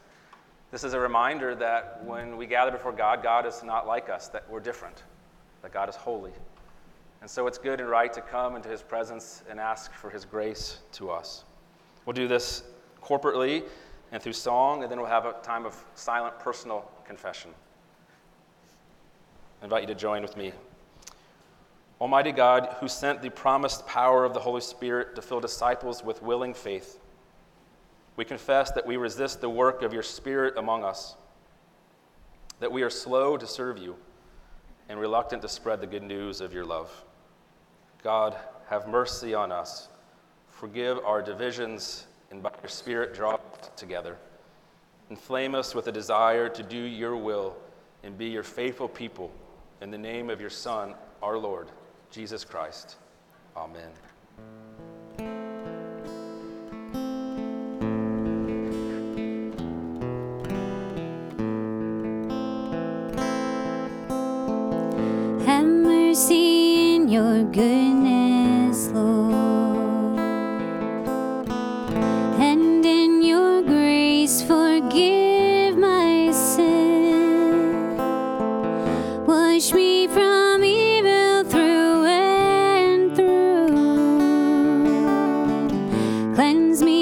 This 0.71 0.83
is 0.85 0.93
a 0.93 0.99
reminder 0.99 1.53
that 1.55 2.01
when 2.05 2.37
we 2.37 2.47
gather 2.47 2.71
before 2.71 2.93
God, 2.93 3.21
God 3.21 3.45
is 3.45 3.61
not 3.61 3.85
like 3.85 4.09
us, 4.09 4.29
that 4.29 4.49
we're 4.49 4.61
different, 4.61 5.03
that 5.61 5.73
God 5.73 5.89
is 5.89 5.95
holy. 5.95 6.31
And 7.19 7.29
so 7.29 7.45
it's 7.45 7.57
good 7.57 7.81
and 7.81 7.89
right 7.89 8.11
to 8.13 8.21
come 8.21 8.55
into 8.55 8.69
his 8.69 8.81
presence 8.81 9.43
and 9.49 9.59
ask 9.59 9.93
for 9.93 10.09
his 10.09 10.23
grace 10.23 10.79
to 10.93 11.11
us. 11.11 11.43
We'll 12.05 12.13
do 12.13 12.27
this 12.27 12.63
corporately 13.03 13.63
and 14.11 14.23
through 14.23 14.33
song, 14.33 14.83
and 14.83 14.91
then 14.91 14.99
we'll 14.99 15.09
have 15.09 15.25
a 15.25 15.33
time 15.43 15.65
of 15.65 15.75
silent 15.95 16.39
personal 16.39 16.89
confession. 17.05 17.51
I 19.61 19.65
invite 19.65 19.81
you 19.81 19.87
to 19.87 19.95
join 19.95 20.21
with 20.21 20.37
me 20.37 20.53
Almighty 22.01 22.31
God, 22.31 22.77
who 22.79 22.87
sent 22.87 23.21
the 23.21 23.29
promised 23.29 23.85
power 23.85 24.25
of 24.25 24.33
the 24.33 24.39
Holy 24.39 24.61
Spirit 24.61 25.13
to 25.15 25.21
fill 25.21 25.39
disciples 25.39 26.03
with 26.03 26.23
willing 26.23 26.55
faith, 26.55 26.97
we 28.15 28.25
confess 28.25 28.71
that 28.71 28.85
we 28.85 28.97
resist 28.97 29.41
the 29.41 29.49
work 29.49 29.81
of 29.81 29.93
your 29.93 30.03
Spirit 30.03 30.55
among 30.57 30.83
us, 30.83 31.15
that 32.59 32.71
we 32.71 32.83
are 32.83 32.89
slow 32.89 33.37
to 33.37 33.47
serve 33.47 33.77
you 33.77 33.95
and 34.89 34.99
reluctant 34.99 35.41
to 35.41 35.47
spread 35.47 35.81
the 35.81 35.87
good 35.87 36.03
news 36.03 36.41
of 36.41 36.53
your 36.53 36.65
love. 36.65 36.91
God, 38.03 38.35
have 38.67 38.87
mercy 38.87 39.33
on 39.33 39.51
us. 39.51 39.89
Forgive 40.47 40.99
our 40.99 41.21
divisions, 41.21 42.07
and 42.29 42.43
by 42.43 42.51
your 42.61 42.69
Spirit 42.69 43.13
draw 43.13 43.35
us 43.35 43.69
together. 43.75 44.17
Inflame 45.09 45.55
us 45.55 45.75
with 45.75 45.87
a 45.87 45.91
desire 45.91 46.49
to 46.49 46.63
do 46.63 46.77
your 46.77 47.15
will 47.15 47.55
and 48.03 48.17
be 48.17 48.27
your 48.27 48.43
faithful 48.43 48.87
people. 48.87 49.31
In 49.81 49.91
the 49.91 49.97
name 49.97 50.29
of 50.29 50.39
your 50.39 50.49
Son, 50.49 50.93
our 51.21 51.37
Lord. 51.37 51.67
Jesus 52.11 52.43
Christ. 52.43 52.97
Amen. 53.55 53.91
In 66.29 67.07
your 67.07 67.43
goodness, 67.43 68.89
Lord. 68.89 70.19
And 72.39 72.85
in 72.85 73.21
your 73.23 73.61
grace, 73.63 74.41
forgive 74.41 75.77
my 75.77 76.31
sin. 76.31 77.97
Wash 79.25 79.73
me 79.73 80.07
from 80.07 80.63
evil 80.63 81.43
through 81.45 82.05
and 82.05 83.15
through. 83.15 83.95
Cleanse 86.35 86.83
me, 86.83 87.00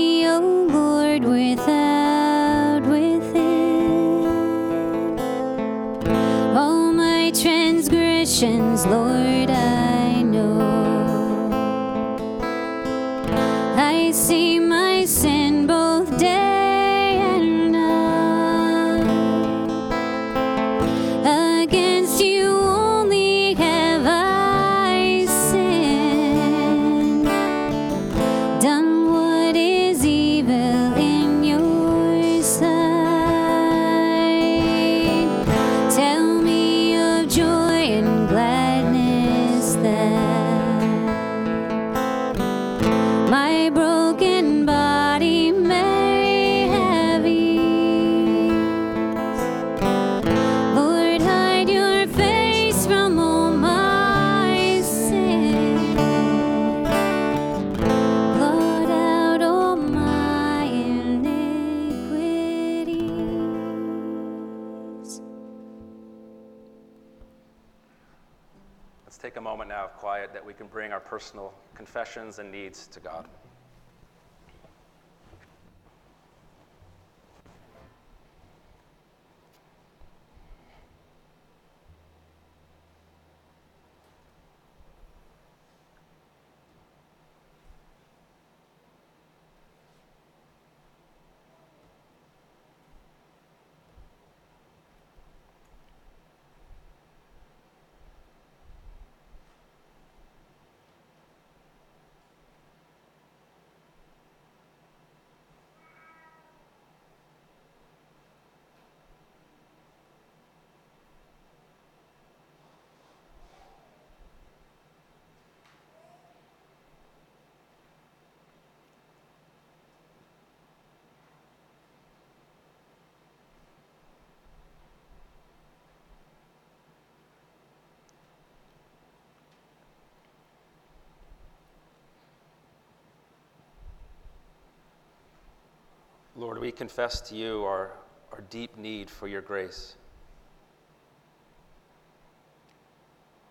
we 136.70 136.74
confess 136.74 137.20
to 137.20 137.34
you 137.34 137.64
our, 137.64 137.90
our 138.32 138.42
deep 138.52 138.78
need 138.78 139.10
for 139.10 139.28
your 139.28 139.42
grace. 139.42 139.96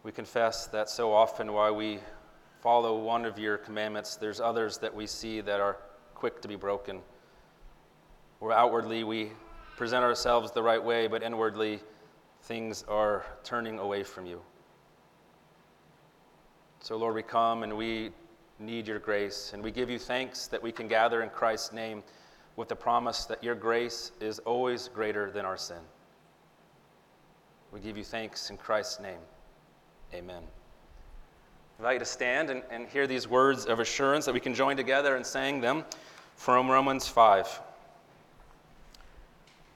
We 0.05 0.13
confess 0.13 0.69
that 0.69 0.89
so 0.89 1.13
often 1.13 1.53
while 1.53 1.75
we 1.75 1.99
follow 2.61 2.97
one 2.97 3.25
of 3.25 3.37
your 3.37 3.59
commandments, 3.59 4.15
there's 4.15 4.39
others 4.39 4.79
that 4.79 4.95
we 4.95 5.09
see 5.09 5.41
that 5.41 5.59
are 5.59 5.79
quick 6.15 6.41
to 6.43 6.47
be 6.47 6.55
broken. 6.55 7.01
Where 8.39 8.57
outwardly 8.57 9.03
we 9.03 9.33
present 9.77 10.05
ourselves 10.05 10.53
the 10.53 10.63
right 10.63 10.85
way, 10.85 11.09
but 11.09 11.25
inwardly 11.25 11.81
things 12.43 12.85
are 12.87 13.27
turning 13.43 13.81
away 13.81 14.05
from 14.05 14.27
you. 14.27 14.41
So, 16.79 16.97
Lord, 16.97 17.17
we 17.17 17.25
come 17.25 17.65
and 17.65 17.77
we 17.77 18.11
need 18.61 18.87
your 18.87 19.01
grace, 19.01 19.51
and 19.55 19.61
we 19.65 19.73
give 19.73 19.91
you 19.91 19.99
thanks 19.99 20.47
that 20.47 20.63
we 20.63 20.71
can 20.71 20.87
gather 20.87 21.23
in 21.23 21.31
Christ's 21.31 21.73
name 21.73 22.05
with 22.59 22.69
the 22.69 22.77
promise 22.77 23.25
that 23.27 23.43
your 23.43 23.55
grace 23.55 24.11
is 24.21 24.41
always 24.41 24.89
greater 24.89 25.31
than 25.31 25.45
our 25.45 25.57
sin. 25.57 25.79
We 27.71 27.79
give 27.79 27.97
you 27.97 28.03
thanks 28.03 28.51
in 28.51 28.57
Christ's 28.57 28.99
name. 28.99 29.21
Amen. 30.13 30.43
I 31.79 31.83
invite 31.83 31.93
you 31.95 31.99
to 32.01 32.05
stand 32.05 32.51
and, 32.51 32.65
and 32.69 32.89
hear 32.89 33.07
these 33.07 33.29
words 33.29 33.67
of 33.67 33.79
assurance 33.79 34.25
that 34.25 34.35
we 34.35 34.41
can 34.41 34.55
join 34.55 34.77
together 34.77 35.17
in 35.17 35.23
saying 35.23 35.61
them 35.61 35.85
from 36.35 36.69
Romans 36.69 37.07
5. 37.07 37.61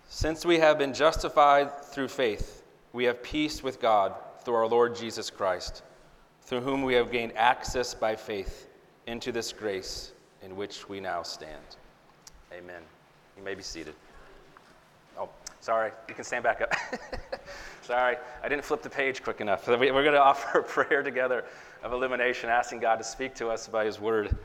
Since 0.08 0.44
we 0.44 0.58
have 0.58 0.76
been 0.76 0.92
justified 0.92 1.84
through 1.84 2.08
faith, 2.08 2.64
we 2.92 3.04
have 3.04 3.22
peace 3.22 3.62
with 3.62 3.80
God 3.80 4.12
through 4.44 4.54
our 4.54 4.66
Lord 4.66 4.96
Jesus 4.96 5.30
Christ, 5.30 5.84
through 6.42 6.62
whom 6.62 6.82
we 6.82 6.94
have 6.94 7.12
gained 7.12 7.36
access 7.36 7.94
by 7.94 8.16
faith 8.16 8.68
into 9.06 9.30
this 9.30 9.52
grace 9.52 10.10
in 10.42 10.56
which 10.56 10.88
we 10.88 10.98
now 10.98 11.22
stand. 11.22 11.76
Amen. 12.56 12.82
You 13.36 13.42
may 13.42 13.54
be 13.54 13.62
seated. 13.62 13.94
Oh, 15.18 15.28
sorry. 15.60 15.90
You 16.08 16.14
can 16.14 16.24
stand 16.24 16.44
back 16.44 16.60
up. 16.60 16.74
sorry, 17.82 18.16
I 18.42 18.48
didn't 18.48 18.64
flip 18.64 18.82
the 18.82 18.90
page 18.90 19.22
quick 19.22 19.40
enough. 19.40 19.66
We're 19.66 19.76
going 19.78 20.04
to 20.12 20.22
offer 20.22 20.58
a 20.58 20.62
prayer 20.62 21.02
together 21.02 21.44
of 21.82 21.92
illumination, 21.92 22.50
asking 22.50 22.80
God 22.80 22.96
to 22.96 23.04
speak 23.04 23.34
to 23.36 23.48
us 23.48 23.68
by 23.68 23.84
His 23.84 24.00
word. 24.00 24.36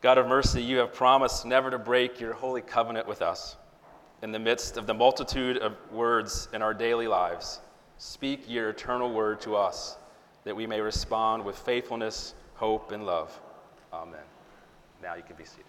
God 0.00 0.18
of 0.18 0.26
mercy, 0.26 0.62
you 0.62 0.78
have 0.78 0.92
promised 0.92 1.46
never 1.46 1.70
to 1.70 1.78
break 1.78 2.20
your 2.20 2.32
holy 2.32 2.62
covenant 2.62 3.06
with 3.06 3.22
us 3.22 3.56
in 4.22 4.32
the 4.32 4.38
midst 4.38 4.76
of 4.76 4.86
the 4.86 4.94
multitude 4.94 5.58
of 5.58 5.76
words 5.92 6.48
in 6.52 6.62
our 6.62 6.74
daily 6.74 7.06
lives. 7.06 7.60
Speak 7.98 8.44
your 8.48 8.70
eternal 8.70 9.12
word 9.12 9.40
to 9.42 9.56
us 9.56 9.96
that 10.44 10.54
we 10.54 10.66
may 10.66 10.80
respond 10.80 11.44
with 11.44 11.56
faithfulness, 11.56 12.34
hope, 12.54 12.92
and 12.92 13.06
love. 13.06 13.38
Amen. 13.92 14.20
Now 15.02 15.14
you 15.14 15.22
can 15.22 15.36
be 15.36 15.44
seated. 15.44 15.64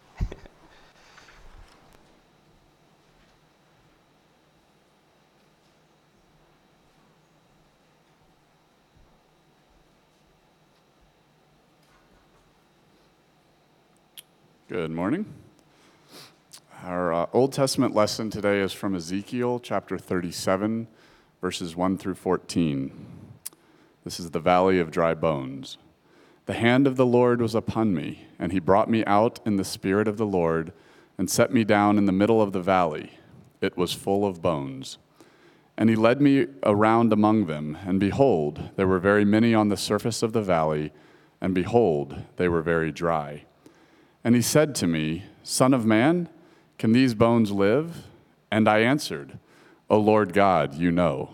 Good 14.70 14.92
morning. 14.92 15.26
Our 16.84 17.14
uh, 17.14 17.28
Old 17.32 17.54
Testament 17.54 17.96
lesson 17.96 18.30
today 18.30 18.60
is 18.60 18.74
from 18.74 18.96
Ezekiel 18.96 19.62
chapter 19.62 19.98
37, 19.98 20.90
verses 21.40 21.74
1 21.78 21.98
through 21.98 22.16
14. 22.16 22.92
This 24.04 24.20
is 24.20 24.32
the 24.32 24.42
valley 24.42 24.78
of 24.80 24.92
dry 24.92 25.14
bones. 25.14 25.78
The 26.48 26.54
hand 26.56 26.86
of 26.86 26.98
the 26.98 27.06
Lord 27.06 27.42
was 27.42 27.56
upon 27.56 27.94
me, 27.94 28.28
and 28.38 28.52
he 28.52 28.60
brought 28.60 28.90
me 28.90 29.06
out 29.06 29.40
in 29.46 29.56
the 29.56 29.64
spirit 29.64 30.06
of 30.06 30.18
the 30.18 30.26
Lord 30.26 30.74
and 31.18 31.32
set 31.32 31.54
me 31.54 31.64
down 31.64 31.98
in 31.98 32.06
the 32.06 32.12
middle 32.12 32.42
of 32.42 32.52
the 32.52 32.60
valley. 32.62 33.12
It 33.62 33.78
was 33.78 33.94
full 33.94 34.26
of 34.26 34.42
bones. 34.42 34.98
And 35.78 35.90
he 35.90 35.96
led 35.96 36.22
me 36.22 36.48
around 36.64 37.14
among 37.14 37.46
them, 37.46 37.78
and 37.86 38.02
behold, 38.02 38.72
there 38.76 38.88
were 38.88 39.00
very 39.00 39.24
many 39.24 39.54
on 39.54 39.70
the 39.70 39.78
surface 39.78 40.22
of 40.22 40.34
the 40.34 40.42
valley, 40.42 40.92
and 41.40 41.56
behold, 41.56 42.24
they 42.36 42.50
were 42.50 42.62
very 42.62 42.92
dry. 42.92 43.46
And 44.24 44.36
he 44.36 44.42
said 44.42 44.76
to 44.76 44.88
me, 44.88 45.24
Son 45.44 45.74
of 45.74 45.86
man, 45.86 46.30
can 46.78 46.92
these 46.92 47.14
bones 47.14 47.52
live? 47.52 48.04
And 48.52 48.68
I 48.68 48.80
answered, 48.80 49.40
O 49.90 50.00
Lord 50.00 50.34
God, 50.34 50.74
you 50.76 50.92
know. 50.92 51.34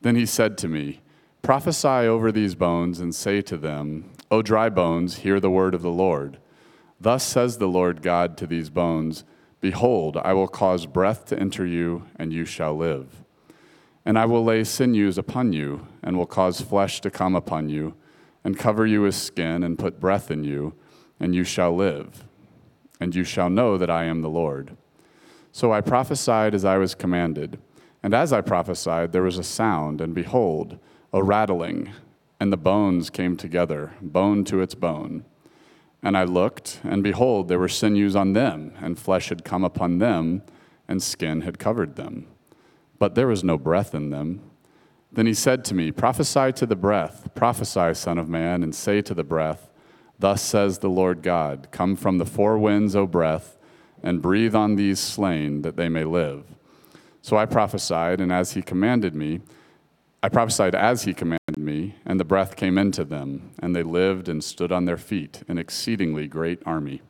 Then 0.00 0.16
he 0.16 0.26
said 0.26 0.58
to 0.58 0.68
me, 0.68 1.00
Prophesy 1.42 1.88
over 1.88 2.30
these 2.30 2.54
bones 2.54 3.00
and 3.00 3.14
say 3.14 3.40
to 3.42 3.56
them, 3.56 4.10
O 4.30 4.42
dry 4.42 4.68
bones, 4.68 5.18
hear 5.18 5.40
the 5.40 5.50
word 5.50 5.74
of 5.74 5.82
the 5.82 5.90
Lord. 5.90 6.38
Thus 7.00 7.24
says 7.24 7.58
the 7.58 7.66
Lord 7.66 8.00
God 8.00 8.36
to 8.38 8.46
these 8.46 8.70
bones 8.70 9.24
Behold, 9.60 10.16
I 10.16 10.32
will 10.32 10.48
cause 10.48 10.86
breath 10.86 11.24
to 11.26 11.38
enter 11.38 11.64
you, 11.64 12.08
and 12.16 12.32
you 12.32 12.44
shall 12.44 12.76
live. 12.76 13.22
And 14.04 14.18
I 14.18 14.24
will 14.26 14.42
lay 14.42 14.64
sinews 14.64 15.18
upon 15.18 15.52
you, 15.52 15.86
and 16.02 16.16
will 16.16 16.26
cause 16.26 16.60
flesh 16.60 17.00
to 17.02 17.10
come 17.10 17.36
upon 17.36 17.68
you, 17.68 17.94
and 18.42 18.58
cover 18.58 18.84
you 18.86 19.02
with 19.02 19.14
skin, 19.14 19.62
and 19.62 19.78
put 19.78 20.00
breath 20.00 20.32
in 20.32 20.42
you, 20.42 20.74
and 21.22 21.34
you 21.34 21.44
shall 21.44 21.74
live 21.74 22.24
and 23.02 23.16
you 23.16 23.24
shall 23.24 23.50
know 23.50 23.76
that 23.76 23.90
I 23.90 24.04
am 24.04 24.22
the 24.22 24.30
Lord. 24.30 24.76
So 25.50 25.72
I 25.72 25.80
prophesied 25.80 26.54
as 26.54 26.64
I 26.64 26.78
was 26.78 26.94
commanded. 26.94 27.58
And 28.00 28.14
as 28.14 28.32
I 28.32 28.40
prophesied, 28.40 29.10
there 29.10 29.24
was 29.24 29.38
a 29.38 29.42
sound, 29.42 30.00
and 30.00 30.14
behold, 30.14 30.78
a 31.12 31.22
rattling, 31.22 31.90
and 32.38 32.52
the 32.52 32.56
bones 32.56 33.10
came 33.10 33.36
together, 33.36 33.92
bone 34.00 34.44
to 34.44 34.60
its 34.60 34.76
bone. 34.76 35.24
And 36.00 36.16
I 36.16 36.22
looked, 36.24 36.80
and 36.84 37.02
behold, 37.02 37.48
there 37.48 37.58
were 37.58 37.68
sinews 37.68 38.14
on 38.14 38.34
them, 38.34 38.72
and 38.80 38.98
flesh 38.98 39.30
had 39.30 39.44
come 39.44 39.64
upon 39.64 39.98
them, 39.98 40.42
and 40.86 41.02
skin 41.02 41.40
had 41.40 41.58
covered 41.58 41.96
them. 41.96 42.26
But 43.00 43.16
there 43.16 43.26
was 43.26 43.42
no 43.42 43.58
breath 43.58 43.96
in 43.96 44.10
them. 44.10 44.42
Then 45.10 45.26
he 45.26 45.34
said 45.34 45.64
to 45.66 45.74
me, 45.74 45.90
Prophesy 45.90 46.52
to 46.52 46.66
the 46.66 46.76
breath, 46.76 47.34
prophesy, 47.34 47.94
Son 47.94 48.16
of 48.16 48.28
Man, 48.28 48.62
and 48.62 48.74
say 48.74 49.02
to 49.02 49.12
the 49.12 49.24
breath, 49.24 49.71
Thus 50.22 50.40
says 50.40 50.78
the 50.78 50.88
Lord 50.88 51.20
God 51.20 51.66
Come 51.72 51.96
from 51.96 52.18
the 52.18 52.24
four 52.24 52.56
winds, 52.56 52.94
O 52.94 53.08
breath, 53.08 53.58
and 54.04 54.22
breathe 54.22 54.54
on 54.54 54.76
these 54.76 55.00
slain, 55.00 55.62
that 55.62 55.76
they 55.76 55.88
may 55.88 56.04
live. 56.04 56.44
So 57.22 57.36
I 57.36 57.44
prophesied, 57.44 58.20
and 58.20 58.32
as 58.32 58.52
he 58.52 58.62
commanded 58.62 59.16
me, 59.16 59.40
I 60.22 60.28
prophesied 60.28 60.76
as 60.76 61.02
he 61.02 61.12
commanded 61.12 61.58
me, 61.58 61.96
and 62.06 62.20
the 62.20 62.24
breath 62.24 62.54
came 62.54 62.78
into 62.78 63.04
them, 63.04 63.50
and 63.58 63.74
they 63.74 63.82
lived 63.82 64.28
and 64.28 64.44
stood 64.44 64.70
on 64.70 64.84
their 64.84 64.96
feet, 64.96 65.42
an 65.48 65.58
exceedingly 65.58 66.28
great 66.28 66.62
army. 66.64 67.02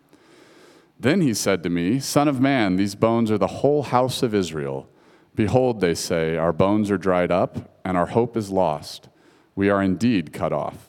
Then 0.99 1.21
he 1.21 1.35
said 1.35 1.63
to 1.65 1.69
me, 1.69 2.01
Son 2.01 2.29
of 2.29 2.41
man, 2.41 2.77
these 2.77 2.95
bones 2.95 3.31
are 3.31 3.37
the 3.37 3.59
whole 3.61 3.83
house 3.83 4.23
of 4.23 4.35
Israel. 4.35 4.89
Behold, 5.35 5.83
they 5.83 5.95
say, 5.95 6.39
Our 6.39 6.55
bones 6.55 6.91
are 6.91 6.97
dried 6.97 7.31
up, 7.31 7.79
and 7.85 7.99
our 7.99 8.07
hope 8.07 8.39
is 8.39 8.51
lost. 8.51 9.11
We 9.55 9.69
are 9.69 9.83
indeed 9.83 10.33
cut 10.33 10.55
off. 10.55 10.89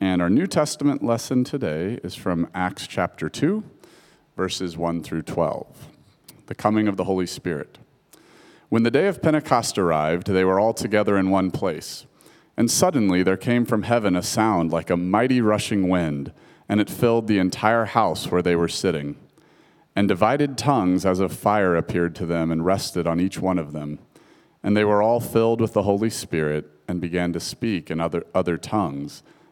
And 0.00 0.20
our 0.20 0.28
New 0.28 0.46
Testament 0.46 1.02
lesson 1.02 1.42
today 1.42 1.98
is 2.04 2.14
from 2.14 2.50
Acts 2.54 2.86
chapter 2.86 3.30
2, 3.30 3.64
verses 4.36 4.76
1 4.76 5.02
through 5.02 5.22
12. 5.22 5.88
The 6.48 6.54
coming 6.54 6.86
of 6.86 6.98
the 6.98 7.04
Holy 7.04 7.26
Spirit. 7.26 7.78
When 8.68 8.82
the 8.82 8.90
day 8.90 9.06
of 9.06 9.22
Pentecost 9.22 9.78
arrived, 9.78 10.26
they 10.26 10.44
were 10.44 10.60
all 10.60 10.74
together 10.74 11.16
in 11.16 11.30
one 11.30 11.50
place. 11.50 12.04
And 12.58 12.70
suddenly 12.70 13.22
there 13.22 13.38
came 13.38 13.64
from 13.64 13.84
heaven 13.84 14.16
a 14.16 14.22
sound 14.22 14.70
like 14.70 14.90
a 14.90 14.98
mighty 14.98 15.40
rushing 15.40 15.88
wind, 15.88 16.30
and 16.68 16.78
it 16.78 16.90
filled 16.90 17.26
the 17.26 17.38
entire 17.38 17.86
house 17.86 18.30
where 18.30 18.42
they 18.42 18.54
were 18.54 18.68
sitting. 18.68 19.16
And 19.94 20.08
divided 20.08 20.58
tongues 20.58 21.06
as 21.06 21.20
of 21.20 21.32
fire 21.32 21.74
appeared 21.74 22.14
to 22.16 22.26
them 22.26 22.50
and 22.50 22.66
rested 22.66 23.06
on 23.06 23.18
each 23.18 23.40
one 23.40 23.58
of 23.58 23.72
them. 23.72 24.00
And 24.62 24.76
they 24.76 24.84
were 24.84 25.02
all 25.02 25.20
filled 25.20 25.62
with 25.62 25.72
the 25.72 25.84
Holy 25.84 26.10
Spirit 26.10 26.66
and 26.86 27.00
began 27.00 27.32
to 27.32 27.40
speak 27.40 27.90
in 27.90 27.98
other, 27.98 28.24
other 28.34 28.58
tongues 28.58 29.22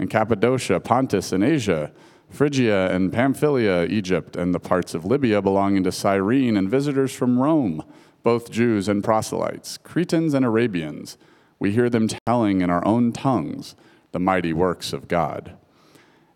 and 0.00 0.08
Cappadocia, 0.08 0.80
Pontus 0.80 1.30
and 1.30 1.44
Asia, 1.44 1.92
Phrygia 2.30 2.90
and 2.90 3.12
Pamphylia, 3.12 3.84
Egypt, 3.84 4.34
and 4.34 4.54
the 4.54 4.58
parts 4.58 4.94
of 4.94 5.04
Libya 5.04 5.42
belonging 5.42 5.84
to 5.84 5.92
Cyrene, 5.92 6.56
and 6.56 6.70
visitors 6.70 7.12
from 7.12 7.38
Rome, 7.38 7.84
both 8.22 8.50
Jews 8.50 8.88
and 8.88 9.04
proselytes, 9.04 9.76
Cretans 9.76 10.32
and 10.32 10.42
Arabians. 10.42 11.18
We 11.58 11.72
hear 11.72 11.90
them 11.90 12.08
telling 12.26 12.62
in 12.62 12.70
our 12.70 12.82
own 12.86 13.12
tongues 13.12 13.76
the 14.12 14.18
mighty 14.18 14.54
works 14.54 14.94
of 14.94 15.06
God. 15.06 15.58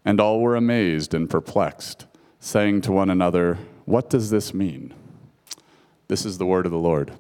And 0.05 0.21
all 0.21 0.41
were 0.41 0.57
amazed 0.57 1.15
and 1.15 1.31
perplexed, 1.31 2.05
saying 2.39 2.83
to 2.83 2.93
one 2.93 3.09
another, 3.09 3.57
What 3.87 4.11
does 4.11 4.29
this 4.29 4.53
mean? 4.53 4.93
This 6.09 6.27
is 6.27 6.37
the 6.37 6.45
word 6.45 6.67
of 6.67 6.73
the 6.73 6.79
Lord. 6.79 7.13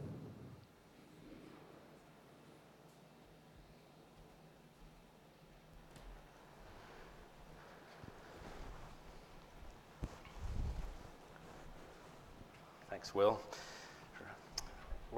Thanks, 13.04 13.14
Will. 13.14 13.38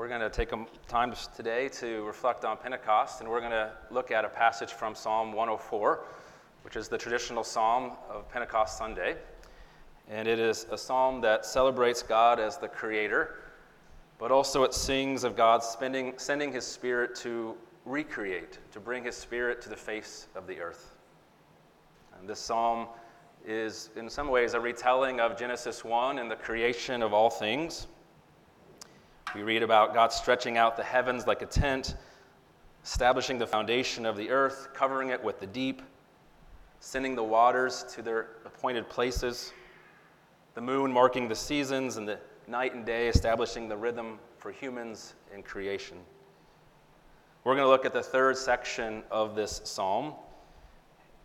We're 0.07 0.16
going 0.16 0.31
to 0.31 0.31
take 0.31 0.53
a 0.53 0.64
time 0.87 1.12
today 1.35 1.69
to 1.81 2.05
reflect 2.05 2.45
on 2.45 2.59
Pentecost, 2.59 3.21
and 3.21 3.29
we're 3.29 3.40
going 3.40 3.51
to 3.51 3.73
look 3.90 4.12
at 4.12 4.25
a 4.25 4.29
passage 4.29 4.73
from 4.73 4.95
Psalm 4.95 5.33
104, 5.33 6.05
which 6.62 6.77
is 6.77 6.87
the 6.87 6.97
traditional 6.97 7.42
psalm 7.42 7.97
of 8.09 8.31
Pentecost 8.31 8.79
Sunday. 8.79 9.16
And 10.09 10.29
it 10.29 10.38
is 10.38 10.64
a 10.71 10.79
psalm 10.79 11.21
that 11.23 11.45
celebrates 11.45 12.05
God 12.05 12.38
as 12.38 12.57
the 12.57 12.69
creator, 12.69 13.35
but 14.16 14.31
also 14.31 14.62
it 14.62 14.75
sings 14.75 15.25
of 15.25 15.35
God 15.35 15.61
spending, 15.64 16.14
sending 16.19 16.53
his 16.53 16.64
spirit 16.64 17.16
to 17.16 17.57
recreate, 17.85 18.61
to 18.71 18.79
bring 18.79 19.03
his 19.03 19.16
spirit 19.16 19.61
to 19.62 19.69
the 19.69 19.77
face 19.77 20.29
of 20.37 20.47
the 20.47 20.61
earth. 20.61 20.95
And 22.21 22.29
this 22.29 22.38
psalm 22.38 22.87
is, 23.45 23.90
in 23.97 24.09
some 24.09 24.29
ways, 24.29 24.55
a 24.55 24.61
retelling 24.61 25.19
of 25.19 25.37
Genesis 25.37 25.85
1 25.85 26.21
and 26.21 26.31
the 26.31 26.37
creation 26.37 27.03
of 27.03 27.12
all 27.12 27.29
things. 27.29 27.88
We 29.37 29.42
read 29.42 29.62
about 29.62 29.92
God 29.92 30.14
stretching 30.14 30.57
out 30.57 30.79
the 30.79 30.83
heavens 30.83 31.27
like 31.27 31.42
a 31.42 31.46
tent, 31.46 31.94
establishing 32.83 33.38
the 33.38 33.46
foundation 33.46 34.07
of 34.07 34.16
the 34.16 34.31
earth, 34.31 34.68
covering 34.72 35.11
it 35.11 35.22
with 35.22 35.40
the 35.40 35.46
deep, 35.46 35.83
sending 36.81 37.14
the 37.14 37.22
waters 37.22 37.85
to 37.90 38.01
their 38.01 38.29
appointed 38.46 38.88
places, 38.88 39.53
the 40.55 40.62
moon 40.62 40.90
marking 40.90 41.29
the 41.29 41.37
seasons, 41.37 41.99
and 41.99 42.09
the 42.09 42.18
night 42.49 42.75
and 42.75 42.87
day 42.87 43.09
establishing 43.09 43.68
the 43.68 43.77
rhythm 43.77 44.18
for 44.38 44.51
humans 44.51 45.12
in 45.35 45.42
creation. 45.42 45.99
We're 47.44 47.57
going 47.57 47.66
to 47.66 47.70
look 47.70 47.85
at 47.85 47.92
the 47.92 48.03
third 48.03 48.38
section 48.38 49.03
of 49.11 49.35
this 49.35 49.61
psalm 49.64 50.14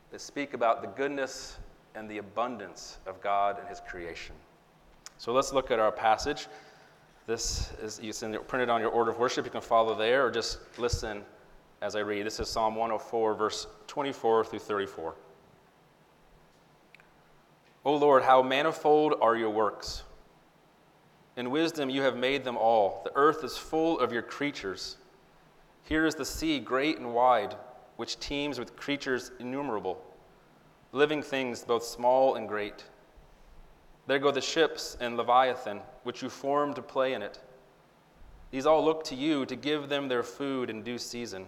that 0.09 0.19
speak 0.19 0.53
about 0.53 0.81
the 0.81 0.89
goodness 0.89 1.59
and 1.95 2.11
the 2.11 2.17
abundance 2.17 2.97
of 3.05 3.21
God 3.21 3.57
and 3.57 3.69
his 3.69 3.79
creation. 3.87 4.35
So 5.17 5.31
let's 5.31 5.53
look 5.53 5.71
at 5.71 5.79
our 5.79 5.93
passage. 5.93 6.49
This 7.27 7.71
is 7.81 7.99
you 8.01 8.13
see 8.13 8.35
printed 8.47 8.69
on 8.69 8.81
your 8.81 8.89
order 8.89 9.11
of 9.11 9.19
worship. 9.19 9.45
You 9.45 9.51
can 9.51 9.61
follow 9.61 9.95
there 9.95 10.25
or 10.25 10.31
just 10.31 10.57
listen 10.77 11.23
as 11.81 11.95
I 11.95 11.99
read. 11.99 12.25
This 12.25 12.39
is 12.39 12.49
Psalm 12.49 12.75
104, 12.75 13.35
verse 13.35 13.67
24 13.87 14.45
through 14.45 14.59
34. 14.59 15.15
O 17.83 17.95
Lord, 17.95 18.23
how 18.23 18.41
manifold 18.41 19.15
are 19.21 19.35
your 19.35 19.49
works! 19.49 20.03
In 21.37 21.49
wisdom 21.49 21.89
you 21.89 22.01
have 22.01 22.17
made 22.17 22.43
them 22.43 22.57
all. 22.57 23.01
The 23.03 23.11
earth 23.15 23.43
is 23.43 23.57
full 23.57 23.99
of 23.99 24.11
your 24.11 24.21
creatures. 24.21 24.97
Here 25.83 26.05
is 26.05 26.15
the 26.15 26.25
sea, 26.25 26.59
great 26.59 26.97
and 26.97 27.13
wide, 27.13 27.55
which 27.95 28.19
teems 28.19 28.59
with 28.59 28.75
creatures 28.75 29.31
innumerable, 29.39 30.03
living 30.91 31.23
things 31.23 31.63
both 31.63 31.83
small 31.83 32.35
and 32.35 32.47
great. 32.47 32.83
There 34.11 34.19
go 34.19 34.29
the 34.29 34.41
ships 34.41 34.97
and 34.99 35.15
Leviathan, 35.15 35.79
which 36.03 36.21
you 36.21 36.29
formed 36.29 36.75
to 36.75 36.81
play 36.81 37.13
in 37.13 37.21
it. 37.21 37.39
These 38.51 38.65
all 38.65 38.83
look 38.83 39.05
to 39.05 39.15
you 39.15 39.45
to 39.45 39.55
give 39.55 39.87
them 39.87 40.09
their 40.09 40.21
food 40.21 40.69
in 40.69 40.83
due 40.83 40.97
season. 40.97 41.47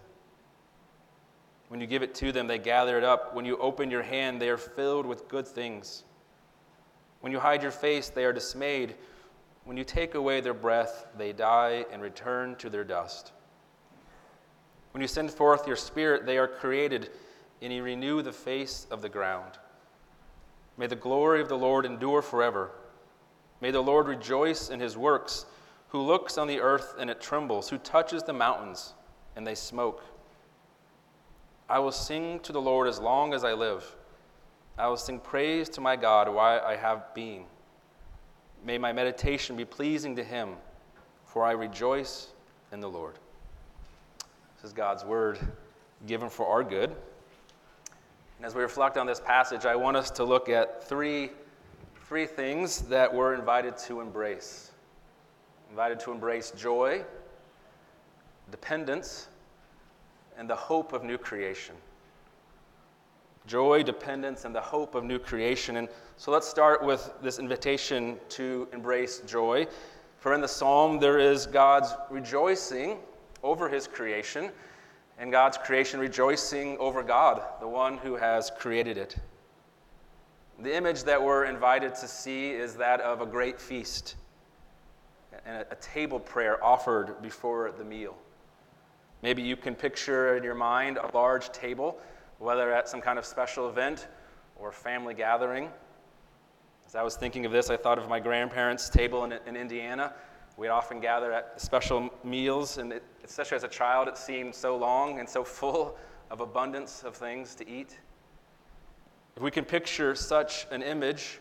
When 1.68 1.82
you 1.82 1.88
give 1.88 2.04
it 2.04 2.16
to 2.16 2.32
them, 2.32 2.48
they 2.48 2.60
gather 2.60 2.98
it 2.98 3.04
up. 3.04 3.36
When 3.36 3.44
you 3.44 3.58
open 3.58 3.92
your 3.92 4.02
hand, 4.02 4.42
they 4.42 4.48
are 4.48 4.56
filled 4.56 5.06
with 5.06 5.28
good 5.28 5.46
things. 5.46 6.06
When 7.20 7.34
you 7.34 7.40
hide 7.42 7.62
your 7.62 7.70
face, 7.70 8.08
they 8.08 8.24
are 8.24 8.32
dismayed. 8.32 8.96
When 9.66 9.76
you 9.76 9.84
take 9.84 10.16
away 10.16 10.40
their 10.40 10.54
breath, 10.54 11.08
they 11.18 11.34
die 11.34 11.84
and 11.92 12.02
return 12.02 12.56
to 12.60 12.70
their 12.70 12.86
dust. 12.86 13.34
When 14.92 15.02
you 15.02 15.10
send 15.10 15.32
forth 15.32 15.68
your 15.68 15.76
spirit, 15.76 16.26
they 16.26 16.38
are 16.38 16.48
created, 16.48 17.10
and 17.62 17.74
you 17.74 17.84
renew 17.84 18.22
the 18.22 18.32
face 18.32 18.88
of 18.90 19.02
the 19.02 19.10
ground. 19.10 19.58
May 20.78 20.88
the 20.88 20.96
glory 20.96 21.42
of 21.42 21.50
the 21.50 21.58
Lord 21.58 21.86
endure 21.86 22.22
forever. 22.22 22.72
May 23.62 23.72
the 23.72 23.82
Lord 23.82 24.08
rejoice 24.08 24.70
in 24.70 24.80
his 24.80 24.98
works, 24.98 25.46
who 25.90 26.02
looks 26.02 26.38
on 26.38 26.48
the 26.48 26.60
earth 26.60 26.96
and 26.98 27.10
it 27.10 27.22
trembles, 27.22 27.70
who 27.70 27.78
touches 27.78 28.24
the 28.24 28.34
mountains 28.34 28.94
and 29.36 29.46
they 29.46 29.56
smoke. 29.56 30.04
I 31.70 31.80
will 31.80 31.92
sing 31.92 32.40
to 32.42 32.52
the 32.52 32.62
Lord 32.62 32.88
as 32.88 33.00
long 33.00 33.34
as 33.34 33.44
I 33.44 33.54
live. 33.54 33.96
I 34.78 34.88
will 34.88 34.98
sing 34.98 35.20
praise 35.20 35.70
to 35.70 35.82
my 35.82 35.96
God 35.96 36.28
while 36.28 36.62
I 36.66 36.76
have 36.76 37.14
being. 37.14 37.46
May 38.66 38.78
my 38.78 38.92
meditation 38.92 39.56
be 39.56 39.66
pleasing 39.66 40.16
to 40.16 40.24
him, 40.24 40.56
for 41.26 41.44
I 41.44 41.52
rejoice 41.52 42.30
in 42.72 42.80
the 42.80 42.90
Lord. 42.90 43.16
This 44.56 44.66
is 44.66 44.74
God's 44.74 45.06
word 45.06 45.40
given 46.08 46.30
for 46.30 46.48
our 46.48 46.64
good. 46.64 46.96
And 48.44 48.50
as 48.50 48.56
we 48.56 48.62
reflect 48.62 48.98
on 48.98 49.08
this 49.08 49.22
passage, 49.22 49.66
I 49.66 49.74
want 49.78 49.96
us 49.96 50.12
to 50.12 50.26
look 50.26 50.50
at 50.50 50.84
three, 50.84 51.32
three 52.10 52.26
things 52.26 52.80
that 52.90 53.14
we're 53.14 53.36
invited 53.36 53.78
to 53.88 54.02
embrace 54.02 54.72
invited 55.70 55.98
to 56.02 56.12
embrace 56.12 56.52
joy, 56.52 57.06
dependence, 58.52 59.30
and 60.38 60.50
the 60.50 60.56
hope 60.56 60.92
of 60.92 61.06
new 61.06 61.18
creation. 61.18 61.74
Joy, 63.48 63.82
dependence, 63.82 64.44
and 64.44 64.54
the 64.54 64.60
hope 64.60 64.94
of 64.94 65.06
new 65.06 65.20
creation. 65.20 65.78
And 65.78 65.88
so 66.18 66.30
let's 66.30 66.46
start 66.46 66.84
with 66.84 67.14
this 67.22 67.40
invitation 67.40 68.18
to 68.30 68.68
embrace 68.74 69.22
joy. 69.26 69.68
For 70.18 70.34
in 70.34 70.42
the 70.42 70.50
psalm, 70.50 71.00
there 71.00 71.18
is 71.18 71.46
God's 71.48 71.94
rejoicing 72.10 72.98
over 73.42 73.70
his 73.70 73.88
creation 73.88 74.52
and 75.18 75.32
God's 75.32 75.58
creation 75.58 76.00
rejoicing 76.00 76.78
over 76.78 77.04
God, 77.04 77.42
the 77.60 77.68
one 77.68 77.98
who 77.98 78.16
has 78.16 78.52
created 78.58 78.98
it. 78.98 79.16
The 80.60 80.76
image 80.76 81.04
that 81.04 81.22
we're 81.22 81.46
invited 81.46 81.96
to 81.96 82.08
see 82.08 82.52
is 82.52 82.76
that 82.76 83.02
of 83.02 83.22
a 83.22 83.26
great 83.26 83.60
feast 83.60 84.16
and 85.46 85.66
a 85.70 85.76
table 85.76 86.20
prayer 86.20 86.64
offered 86.64 87.22
before 87.22 87.72
the 87.72 87.84
meal. 87.84 88.16
Maybe 89.22 89.42
you 89.42 89.56
can 89.56 89.76
picture 89.76 90.38
in 90.38 90.44
your 90.44 90.56
mind 90.56 90.98
a 90.98 91.10
large 91.16 91.52
table, 91.52 92.00
whether 92.40 92.74
at 92.74 92.88
some 92.90 93.02
kind 93.02 93.18
of 93.18 93.26
special 93.26 93.70
event 93.70 94.08
or 94.58 94.72
family 94.72 95.14
gathering. 95.14 95.70
As 96.86 96.96
I 96.96 97.04
was 97.04 97.16
thinking 97.16 97.46
of 97.46 97.52
this, 97.52 97.70
I 97.70 97.78
thought 97.78 97.98
of 97.98 98.10
my 98.10 98.20
grandparents' 98.20 98.90
table 98.90 99.24
in, 99.24 99.34
in 99.48 99.56
Indiana. 99.56 100.14
We'd 100.58 100.68
often 100.68 101.00
gather 101.00 101.32
at 101.32 101.60
special 101.60 102.14
meals, 102.24 102.78
and 102.78 102.94
it, 102.94 103.04
especially 103.24 103.56
as 103.56 103.64
a 103.64 103.70
child, 103.70 104.08
it 104.08 104.18
seemed 104.18 104.54
so 104.54 104.76
long 104.76 105.20
and 105.20 105.28
so 105.28 105.44
full 105.44 105.98
of 106.30 106.42
abundance 106.42 107.04
of 107.04 107.16
things 107.16 107.56
to 107.56 107.68
eat. 107.68 108.00
If 109.36 109.42
we 109.42 109.52
can 109.52 109.66
picture 109.66 110.16
such 110.16 110.68
an 110.72 110.82
image, 110.82 111.40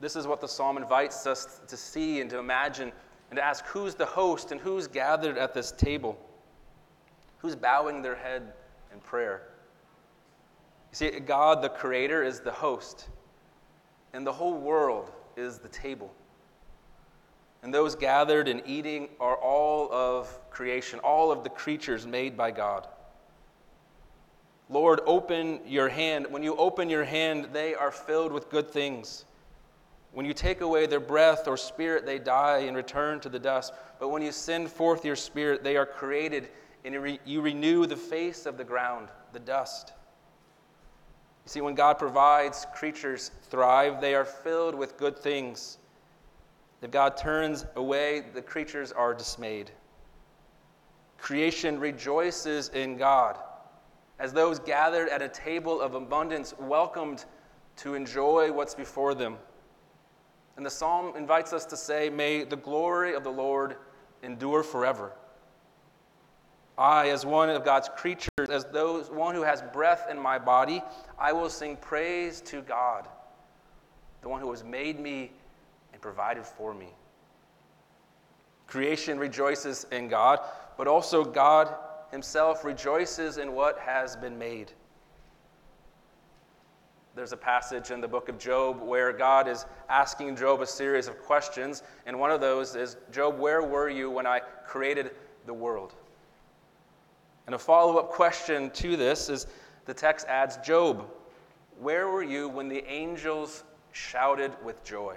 this 0.00 0.16
is 0.16 0.26
what 0.26 0.40
the 0.40 0.48
psalm 0.48 0.76
invites 0.76 1.26
us 1.26 1.60
to 1.68 1.76
see 1.76 2.20
and 2.20 2.28
to 2.30 2.38
imagine 2.38 2.92
and 3.30 3.38
to 3.38 3.42
ask 3.42 3.64
who's 3.66 3.94
the 3.94 4.04
host 4.04 4.52
and 4.52 4.60
who's 4.60 4.86
gathered 4.86 5.38
at 5.38 5.54
this 5.54 5.72
table? 5.72 6.18
Who's 7.38 7.56
bowing 7.56 8.02
their 8.02 8.14
head 8.14 8.52
in 8.92 9.00
prayer? 9.00 9.42
You 10.90 10.96
see, 10.96 11.10
God, 11.20 11.62
the 11.62 11.70
Creator, 11.70 12.22
is 12.24 12.40
the 12.40 12.52
host, 12.52 13.08
and 14.12 14.26
the 14.26 14.32
whole 14.32 14.58
world 14.58 15.10
is 15.36 15.58
the 15.58 15.68
table. 15.68 16.12
And 17.62 17.72
those 17.72 17.94
gathered 17.94 18.48
and 18.48 18.62
eating 18.66 19.08
are 19.20 19.36
all 19.36 19.92
of 19.92 20.38
creation, 20.50 20.98
all 21.00 21.30
of 21.30 21.44
the 21.44 21.50
creatures 21.50 22.06
made 22.06 22.36
by 22.36 22.50
God. 22.50 22.88
Lord, 24.68 25.00
open 25.06 25.60
your 25.66 25.88
hand. 25.88 26.26
When 26.30 26.42
you 26.42 26.56
open 26.56 26.88
your 26.88 27.04
hand, 27.04 27.48
they 27.52 27.74
are 27.74 27.90
filled 27.90 28.32
with 28.32 28.50
good 28.50 28.68
things. 28.68 29.26
When 30.12 30.26
you 30.26 30.34
take 30.34 30.60
away 30.60 30.86
their 30.86 31.00
breath 31.00 31.46
or 31.46 31.56
spirit, 31.56 32.04
they 32.04 32.18
die 32.18 32.58
and 32.60 32.76
return 32.76 33.20
to 33.20 33.28
the 33.28 33.38
dust. 33.38 33.72
But 34.00 34.08
when 34.08 34.22
you 34.22 34.32
send 34.32 34.70
forth 34.70 35.04
your 35.04 35.16
spirit, 35.16 35.62
they 35.62 35.76
are 35.76 35.86
created 35.86 36.48
and 36.84 37.18
you 37.24 37.40
renew 37.40 37.86
the 37.86 37.96
face 37.96 38.44
of 38.44 38.56
the 38.56 38.64
ground, 38.64 39.08
the 39.32 39.38
dust. 39.38 39.92
You 41.44 41.50
see, 41.50 41.60
when 41.60 41.74
God 41.74 41.98
provides, 41.98 42.66
creatures 42.74 43.30
thrive. 43.44 44.00
They 44.00 44.14
are 44.14 44.24
filled 44.24 44.74
with 44.74 44.96
good 44.96 45.18
things. 45.18 45.78
If 46.82 46.90
God 46.90 47.16
turns 47.16 47.64
away, 47.76 48.24
the 48.34 48.42
creatures 48.42 48.90
are 48.92 49.14
dismayed. 49.14 49.70
Creation 51.18 51.78
rejoices 51.78 52.68
in 52.70 52.96
God 52.96 53.38
as 54.18 54.32
those 54.32 54.58
gathered 54.58 55.08
at 55.08 55.22
a 55.22 55.28
table 55.28 55.80
of 55.80 55.94
abundance, 55.94 56.54
welcomed 56.58 57.24
to 57.76 57.94
enjoy 57.94 58.52
what's 58.52 58.74
before 58.74 59.14
them. 59.14 59.36
And 60.56 60.64
the 60.64 60.70
psalm 60.70 61.16
invites 61.16 61.52
us 61.52 61.64
to 61.66 61.76
say, 61.76 62.10
May 62.10 62.44
the 62.44 62.56
glory 62.56 63.14
of 63.14 63.24
the 63.24 63.32
Lord 63.32 63.76
endure 64.22 64.62
forever. 64.62 65.12
I, 66.78 67.08
as 67.10 67.26
one 67.26 67.50
of 67.50 67.64
God's 67.64 67.88
creatures, 67.96 68.28
as 68.48 68.64
those, 68.66 69.10
one 69.10 69.34
who 69.34 69.42
has 69.42 69.62
breath 69.72 70.06
in 70.10 70.18
my 70.18 70.38
body, 70.38 70.82
I 71.18 71.32
will 71.32 71.50
sing 71.50 71.76
praise 71.76 72.40
to 72.42 72.62
God, 72.62 73.08
the 74.20 74.28
one 74.28 74.40
who 74.40 74.50
has 74.50 74.62
made 74.62 75.00
me 75.00 75.32
and 75.92 76.00
provided 76.00 76.44
for 76.44 76.74
me. 76.74 76.88
Creation 78.66 79.18
rejoices 79.18 79.86
in 79.92 80.08
God, 80.08 80.40
but 80.76 80.86
also 80.86 81.24
God 81.24 81.74
himself 82.10 82.64
rejoices 82.64 83.38
in 83.38 83.52
what 83.52 83.78
has 83.78 84.16
been 84.16 84.38
made. 84.38 84.72
There's 87.14 87.32
a 87.32 87.36
passage 87.36 87.90
in 87.90 88.00
the 88.00 88.08
book 88.08 88.30
of 88.30 88.38
Job 88.38 88.80
where 88.80 89.12
God 89.12 89.46
is 89.46 89.66
asking 89.90 90.36
Job 90.36 90.62
a 90.62 90.66
series 90.66 91.08
of 91.08 91.22
questions, 91.22 91.82
and 92.06 92.18
one 92.18 92.30
of 92.30 92.40
those 92.40 92.74
is 92.74 92.96
Job, 93.10 93.38
where 93.38 93.62
were 93.62 93.90
you 93.90 94.10
when 94.10 94.26
I 94.26 94.40
created 94.66 95.10
the 95.44 95.52
world? 95.52 95.94
And 97.46 97.54
a 97.54 97.58
follow 97.58 97.98
up 97.98 98.10
question 98.10 98.70
to 98.70 98.96
this 98.96 99.28
is 99.28 99.46
the 99.84 99.92
text 99.92 100.26
adds 100.26 100.56
Job, 100.58 101.06
where 101.78 102.08
were 102.08 102.22
you 102.22 102.48
when 102.48 102.68
the 102.68 102.84
angels 102.86 103.64
shouted 103.92 104.52
with 104.64 104.82
joy? 104.84 105.16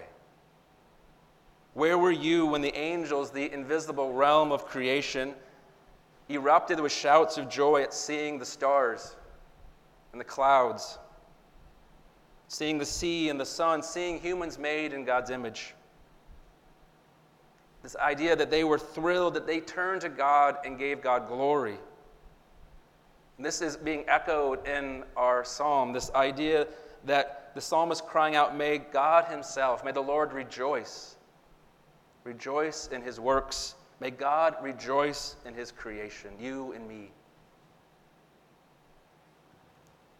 Where 1.75 1.97
were 1.97 2.11
you 2.11 2.45
when 2.45 2.61
the 2.61 2.73
angels, 2.73 3.31
the 3.31 3.53
invisible 3.53 4.13
realm 4.13 4.53
of 4.53 4.65
creation, 4.65 5.33
erupted 6.29 6.79
with 6.79 6.93
shouts 6.93 7.37
of 7.37 7.49
joy 7.49 7.83
at 7.83 7.93
seeing 7.93 8.39
the 8.39 8.45
stars 8.45 9.13
and 10.13 10.21
the 10.21 10.25
clouds, 10.25 10.97
seeing 12.47 12.77
the 12.77 12.85
sea 12.85 13.27
and 13.27 13.37
the 13.37 13.45
sun, 13.45 13.83
seeing 13.83 14.21
humans 14.21 14.57
made 14.57 14.93
in 14.93 15.03
God's 15.03 15.29
image? 15.29 15.73
This 17.83 17.97
idea 17.97 18.37
that 18.37 18.49
they 18.49 18.63
were 18.63 18.79
thrilled, 18.79 19.33
that 19.33 19.45
they 19.45 19.59
turned 19.59 19.99
to 20.01 20.09
God 20.09 20.57
and 20.63 20.79
gave 20.79 21.01
God 21.01 21.27
glory. 21.27 21.77
And 23.35 23.45
this 23.45 23.61
is 23.61 23.75
being 23.75 24.05
echoed 24.07 24.65
in 24.65 25.03
our 25.17 25.43
psalm 25.43 25.91
this 25.91 26.09
idea 26.15 26.67
that 27.03 27.51
the 27.53 27.59
psalmist 27.59 28.05
crying 28.05 28.37
out, 28.37 28.55
May 28.55 28.77
God 28.77 29.25
Himself, 29.25 29.83
may 29.83 29.91
the 29.91 29.99
Lord 29.99 30.31
rejoice. 30.31 31.14
Rejoice 32.25 32.89
in 32.91 33.01
His 33.01 33.19
works. 33.19 33.75
May 34.01 34.11
God 34.11 34.55
rejoice 34.61 35.35
in 35.45 35.53
His 35.53 35.71
creation, 35.71 36.31
you 36.39 36.73
and 36.73 36.85
me. 36.87 37.11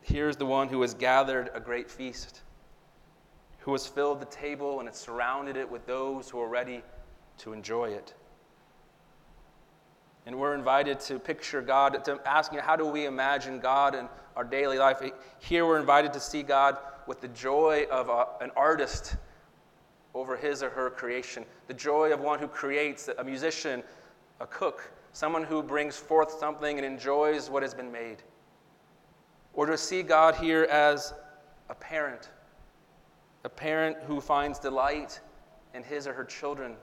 Here's 0.02 0.38
the 0.38 0.46
one 0.46 0.70
who 0.70 0.82
has 0.82 0.94
gathered 0.94 1.50
a 1.56 1.60
great 1.60 1.90
feast, 1.90 2.44
who 3.58 3.72
has 3.72 3.88
filled 3.88 4.22
the 4.22 4.28
table 4.28 4.80
and 4.80 4.88
has 4.88 4.98
surrounded 4.98 5.58
it 5.58 5.70
with 5.70 5.88
those 5.88 6.30
who 6.30 6.40
are 6.40 6.48
ready 6.48 6.84
to 7.40 7.54
enjoy 7.54 7.90
it. 7.90 8.14
And 10.28 10.38
we're 10.38 10.54
invited 10.54 11.00
to 11.02 11.18
picture 11.18 11.62
God, 11.62 12.04
to 12.06 12.20
ask, 12.26 12.52
you 12.52 12.60
know, 12.60 12.64
how 12.64 12.76
do 12.76 12.86
we 12.86 13.06
imagine 13.06 13.60
God 13.60 13.96
in 13.96 14.08
our 14.36 14.44
daily 14.44 14.78
life? 14.78 15.02
Here 15.40 15.66
we're 15.66 15.80
invited 15.80 16.14
to 16.14 16.20
see 16.20 16.44
God 16.44 16.78
with 17.08 17.22
the 17.22 17.28
joy 17.30 17.88
of 17.90 18.10
a, 18.10 18.28
an 18.44 18.52
artist 18.56 19.16
over 20.16 20.38
his 20.38 20.64
or 20.64 20.70
her 20.70 20.90
creation, 20.90 21.46
the 21.68 21.74
joy 21.74 22.12
of 22.12 22.22
one 22.22 22.40
who 22.40 22.48
creates, 22.48 23.10
a 23.18 23.24
musician, 23.24 23.84
a 24.40 24.48
cook, 24.48 24.92
someone 25.12 25.44
who 25.44 25.62
brings 25.62 25.98
forth 25.98 26.32
something 26.40 26.78
and 26.78 26.86
enjoys 26.86 27.50
what 27.50 27.62
has 27.62 27.74
been 27.74 27.92
made. 27.92 28.24
Or 29.54 29.66
to 29.66 29.78
see 29.78 30.02
God 30.02 30.36
here 30.36 30.64
as 30.64 31.14
a 31.70 31.76
parent, 31.76 32.30
a 33.44 33.50
parent 33.50 33.98
who 34.08 34.20
finds 34.20 34.58
delight 34.58 35.20
in 35.74 35.84
his 35.84 36.08
or 36.08 36.14
her 36.14 36.26
children 36.26 36.76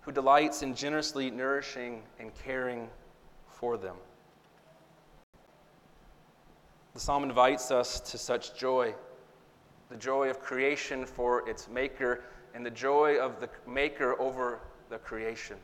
who 0.00 0.10
delights 0.10 0.62
in 0.62 0.74
generously 0.74 1.30
nourishing 1.30 2.02
and 2.18 2.32
caring 2.42 2.88
for 3.46 3.76
them. 3.76 3.96
The 6.94 7.00
psalm 7.00 7.24
invites 7.24 7.70
us 7.70 8.00
to 8.00 8.18
such 8.18 8.58
joy 8.58 8.94
the 9.90 9.96
joy 9.96 10.28
of 10.28 10.40
creation 10.40 11.06
for 11.06 11.48
its 11.48 11.68
maker, 11.68 12.24
and 12.54 12.64
the 12.64 12.70
joy 12.70 13.18
of 13.18 13.40
the 13.40 13.48
maker 13.66 14.20
over 14.20 14.60
the 14.90 14.98
creation. 14.98 15.56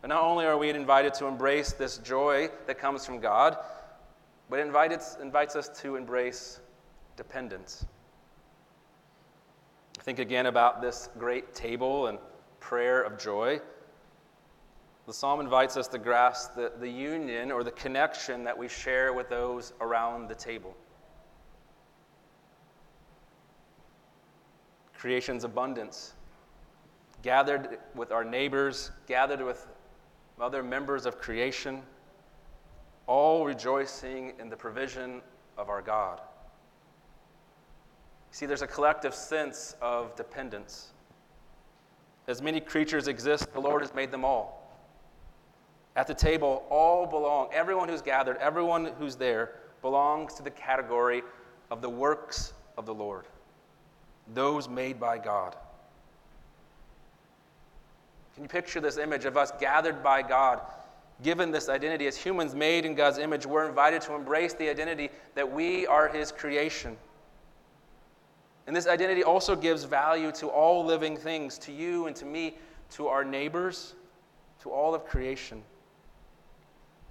But 0.00 0.08
not 0.08 0.22
only 0.22 0.44
are 0.44 0.58
we 0.58 0.70
invited 0.70 1.14
to 1.14 1.26
embrace 1.26 1.72
this 1.72 1.98
joy 1.98 2.50
that 2.66 2.78
comes 2.78 3.06
from 3.06 3.20
God, 3.20 3.56
but 4.50 4.58
it 4.58 4.66
invites, 4.66 5.16
invites 5.20 5.56
us 5.56 5.68
to 5.80 5.96
embrace 5.96 6.60
dependence. 7.16 7.86
Think 10.00 10.18
again 10.18 10.46
about 10.46 10.82
this 10.82 11.08
great 11.18 11.54
table 11.54 12.08
and 12.08 12.18
prayer 12.60 13.02
of 13.02 13.18
joy. 13.18 13.60
The 15.06 15.12
psalm 15.12 15.40
invites 15.40 15.76
us 15.76 15.88
to 15.88 15.98
grasp 15.98 16.54
the, 16.54 16.72
the 16.78 16.88
union 16.88 17.50
or 17.50 17.64
the 17.64 17.70
connection 17.70 18.44
that 18.44 18.56
we 18.56 18.68
share 18.68 19.12
with 19.12 19.28
those 19.28 19.72
around 19.80 20.28
the 20.28 20.34
table. 20.34 20.76
Creation's 25.04 25.44
abundance, 25.44 26.14
gathered 27.20 27.76
with 27.94 28.10
our 28.10 28.24
neighbors, 28.24 28.90
gathered 29.06 29.42
with 29.42 29.66
other 30.40 30.62
members 30.62 31.04
of 31.04 31.18
creation, 31.18 31.82
all 33.06 33.44
rejoicing 33.44 34.32
in 34.40 34.48
the 34.48 34.56
provision 34.56 35.20
of 35.58 35.68
our 35.68 35.82
God. 35.82 36.22
See, 38.30 38.46
there's 38.46 38.62
a 38.62 38.66
collective 38.66 39.14
sense 39.14 39.76
of 39.82 40.16
dependence. 40.16 40.94
As 42.26 42.40
many 42.40 42.58
creatures 42.58 43.06
exist, 43.06 43.52
the 43.52 43.60
Lord 43.60 43.82
has 43.82 43.92
made 43.92 44.10
them 44.10 44.24
all. 44.24 44.74
At 45.96 46.06
the 46.06 46.14
table, 46.14 46.64
all 46.70 47.04
belong. 47.04 47.50
Everyone 47.52 47.90
who's 47.90 48.00
gathered, 48.00 48.38
everyone 48.38 48.86
who's 48.98 49.16
there, 49.16 49.56
belongs 49.82 50.32
to 50.32 50.42
the 50.42 50.50
category 50.50 51.22
of 51.70 51.82
the 51.82 51.90
works 51.90 52.54
of 52.78 52.86
the 52.86 52.94
Lord, 52.94 53.26
those 54.32 54.68
made 54.68 54.98
by 54.98 55.18
God. 55.18 55.56
Can 58.34 58.44
you 58.44 58.48
picture 58.48 58.80
this 58.80 58.96
image 58.96 59.24
of 59.26 59.36
us 59.36 59.52
gathered 59.60 60.02
by 60.02 60.22
God, 60.22 60.60
given 61.22 61.50
this 61.52 61.68
identity 61.68 62.06
as 62.06 62.16
humans 62.16 62.54
made 62.54 62.84
in 62.84 62.94
God's 62.94 63.18
image? 63.18 63.46
We're 63.46 63.68
invited 63.68 64.02
to 64.02 64.14
embrace 64.14 64.54
the 64.54 64.68
identity 64.68 65.10
that 65.34 65.50
we 65.50 65.86
are 65.86 66.08
His 66.08 66.32
creation. 66.32 66.96
And 68.66 68.74
this 68.74 68.86
identity 68.86 69.22
also 69.22 69.54
gives 69.54 69.84
value 69.84 70.32
to 70.32 70.48
all 70.48 70.84
living 70.84 71.16
things, 71.16 71.58
to 71.58 71.72
you 71.72 72.06
and 72.06 72.16
to 72.16 72.24
me, 72.24 72.56
to 72.92 73.08
our 73.08 73.24
neighbors, 73.24 73.94
to 74.62 74.70
all 74.70 74.94
of 74.94 75.06
creation. 75.06 75.62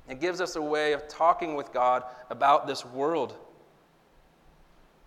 It 0.09 0.19
gives 0.19 0.41
us 0.41 0.55
a 0.55 0.61
way 0.61 0.93
of 0.93 1.07
talking 1.07 1.55
with 1.55 1.71
God 1.71 2.03
about 2.29 2.67
this 2.67 2.83
world. 2.85 3.35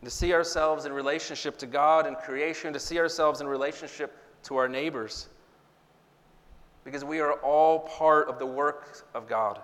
To 0.05 0.11
see 0.11 0.33
ourselves 0.33 0.85
in 0.85 0.93
relationship 0.93 1.59
to 1.59 1.67
God 1.67 2.07
and 2.07 2.17
creation, 2.17 2.73
to 2.73 2.79
see 2.79 2.99
ourselves 2.99 3.41
in 3.41 3.49
relationship 3.49 4.17
to 4.45 4.57
our 4.57 4.69
neighbors. 4.69 5.29
Because 6.85 7.05
we 7.05 7.19
are 7.19 7.33
all 7.35 7.81
part 7.81 8.29
of 8.29 8.39
the 8.39 8.47
work 8.47 9.07
of 9.15 9.29
God. 9.29 9.61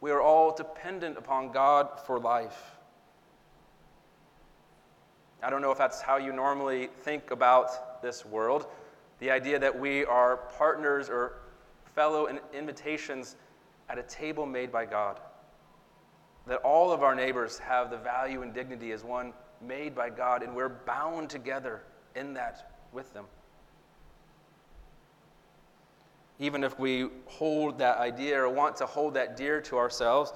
We 0.00 0.10
are 0.10 0.20
all 0.20 0.54
dependent 0.54 1.16
upon 1.16 1.50
God 1.50 1.88
for 2.06 2.18
life. 2.20 2.76
I 5.42 5.50
don't 5.50 5.62
know 5.62 5.70
if 5.70 5.78
that's 5.78 6.02
how 6.02 6.16
you 6.16 6.32
normally 6.32 6.88
think 7.02 7.30
about 7.30 8.02
this 8.02 8.26
world. 8.26 8.66
The 9.20 9.30
idea 9.30 9.58
that 9.58 9.78
we 9.78 10.04
are 10.04 10.36
partners 10.58 11.08
or 11.08 11.38
fellow 11.94 12.28
invitations 12.52 13.36
at 13.88 13.98
a 13.98 14.02
table 14.02 14.46
made 14.46 14.70
by 14.70 14.84
God. 14.84 15.20
That 16.48 16.60
all 16.62 16.90
of 16.92 17.02
our 17.02 17.14
neighbors 17.14 17.58
have 17.58 17.90
the 17.90 17.98
value 17.98 18.42
and 18.42 18.54
dignity 18.54 18.92
as 18.92 19.04
one 19.04 19.32
made 19.60 19.94
by 19.94 20.10
God, 20.10 20.42
and 20.42 20.54
we're 20.54 20.68
bound 20.68 21.28
together 21.28 21.82
in 22.16 22.34
that 22.34 22.72
with 22.92 23.12
them. 23.12 23.26
Even 26.38 26.64
if 26.64 26.78
we 26.78 27.08
hold 27.26 27.78
that 27.78 27.98
idea 27.98 28.40
or 28.40 28.48
want 28.48 28.76
to 28.76 28.86
hold 28.86 29.14
that 29.14 29.36
dear 29.36 29.60
to 29.60 29.76
ourselves, 29.76 30.32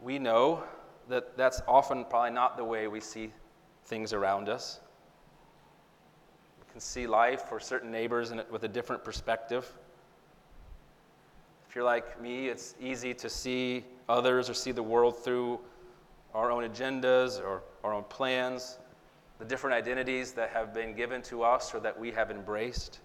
we 0.00 0.18
know 0.18 0.62
that 1.08 1.36
that's 1.36 1.60
often 1.66 2.04
probably 2.04 2.30
not 2.30 2.56
the 2.56 2.64
way 2.64 2.86
we 2.86 3.00
see 3.00 3.32
things 3.84 4.12
around 4.12 4.48
us. 4.48 4.80
We 6.60 6.72
can 6.72 6.80
see 6.80 7.06
life 7.06 7.42
for 7.48 7.58
certain 7.58 7.90
neighbors 7.90 8.32
with 8.50 8.62
a 8.62 8.68
different 8.68 9.04
perspective. 9.04 9.70
If 11.68 11.74
you're 11.74 11.84
like 11.84 12.20
me, 12.20 12.48
it's 12.48 12.76
easy 12.80 13.12
to 13.14 13.28
see 13.28 13.84
others 14.10 14.50
or 14.50 14.54
see 14.54 14.72
the 14.72 14.82
world 14.82 15.22
through 15.22 15.60
our 16.34 16.50
own 16.50 16.68
agendas 16.68 17.40
or 17.40 17.62
our 17.84 17.94
own 17.94 18.04
plans, 18.04 18.78
the 19.38 19.44
different 19.44 19.74
identities 19.74 20.32
that 20.32 20.50
have 20.50 20.74
been 20.74 20.94
given 20.94 21.22
to 21.22 21.42
us 21.42 21.74
or 21.74 21.80
that 21.80 21.98
we 21.98 22.10
have 22.10 22.30
embraced. 22.30 23.00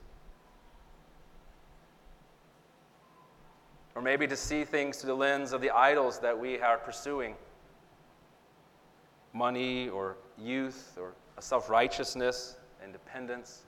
Or 3.95 4.01
maybe 4.01 4.27
to 4.27 4.35
see 4.35 4.65
things 4.65 4.97
through 4.97 5.09
the 5.09 5.15
lens 5.15 5.53
of 5.53 5.61
the 5.61 5.69
idols 5.69 6.19
that 6.19 6.37
we 6.37 6.59
are 6.59 6.77
pursuing 6.77 7.35
money 9.31 9.87
or 9.89 10.17
youth 10.37 10.97
or 10.99 11.13
self 11.39 11.69
righteousness, 11.69 12.57
independence. 12.83 13.63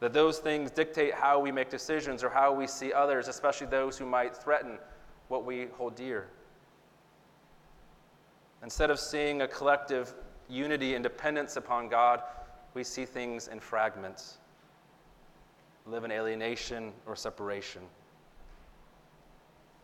That 0.00 0.12
those 0.12 0.40
things 0.40 0.72
dictate 0.72 1.14
how 1.14 1.38
we 1.38 1.52
make 1.52 1.70
decisions 1.70 2.24
or 2.24 2.30
how 2.30 2.52
we 2.52 2.66
see 2.66 2.92
others, 2.92 3.28
especially 3.28 3.68
those 3.68 3.96
who 3.96 4.04
might 4.04 4.36
threaten 4.36 4.78
what 5.32 5.46
we 5.46 5.66
hold 5.78 5.94
dear. 5.94 6.28
Instead 8.62 8.90
of 8.90 9.00
seeing 9.00 9.40
a 9.40 9.48
collective 9.48 10.12
unity 10.46 10.94
and 10.94 11.02
dependence 11.02 11.56
upon 11.56 11.88
God, 11.88 12.20
we 12.74 12.84
see 12.84 13.06
things 13.06 13.48
in 13.48 13.58
fragments, 13.58 14.36
live 15.86 16.04
in 16.04 16.12
alienation 16.12 16.92
or 17.06 17.16
separation. 17.16 17.80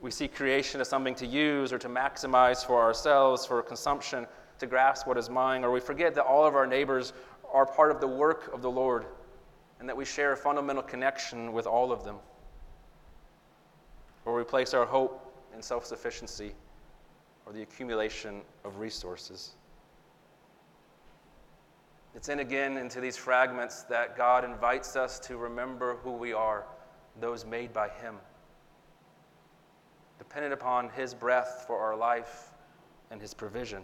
We 0.03 0.11
see 0.11 0.29
creation 0.29 0.83
as 0.83 0.89
something 0.91 1.15
to 1.15 1.27
use 1.27 1.73
or 1.73 1.79
to 1.79 1.89
maximize 1.89 2.63
for 2.63 2.83
ourselves, 2.83 3.47
for 3.47 3.63
consumption, 3.63 4.27
to 4.59 4.67
grasp 4.67 5.07
what 5.07 5.17
is 5.17 5.31
mine, 5.31 5.65
or 5.65 5.71
we 5.71 5.81
forget 5.81 6.15
that 6.17 6.27
all 6.27 6.45
of 6.45 6.57
our 6.57 6.67
neighbors 6.67 7.15
are 7.51 7.65
part 7.65 7.91
of 7.91 8.03
the 8.03 8.07
work 8.07 8.53
of 8.53 8.61
the 8.61 8.71
Lord 8.71 9.07
and 9.81 9.89
that 9.89 9.97
we 9.97 10.05
share 10.05 10.33
a 10.33 10.37
fundamental 10.37 10.83
connection 10.83 11.55
with 11.55 11.67
all 11.67 11.91
of 11.91 12.05
them. 12.05 12.17
Or 14.27 14.37
we 14.37 14.45
place 14.45 14.75
our 14.75 14.85
hope 14.85 15.25
in 15.59 15.63
self 15.63 15.85
sufficiency 15.85 16.53
or 17.45 17.53
the 17.53 17.63
accumulation 17.63 18.43
of 18.65 18.79
resources. 18.79 19.57
It's 22.15 22.29
in 22.29 22.39
again 22.39 22.77
into 22.77 23.01
these 23.01 23.17
fragments 23.17 23.83
that 23.85 24.17
God 24.17 24.45
invites 24.45 24.95
us 24.95 25.19
to 25.21 25.37
remember 25.37 25.97
who 25.97 26.13
we 26.13 26.33
are, 26.33 26.65
those 27.21 27.45
made 27.45 27.73
by 27.73 27.89
Him, 27.89 28.15
dependent 30.19 30.55
upon 30.55 30.91
His 30.91 31.13
breath 31.13 31.65
for 31.67 31.81
our 31.81 31.97
life 31.97 32.51
and 33.11 33.21
His 33.21 33.35
provision. 33.35 33.83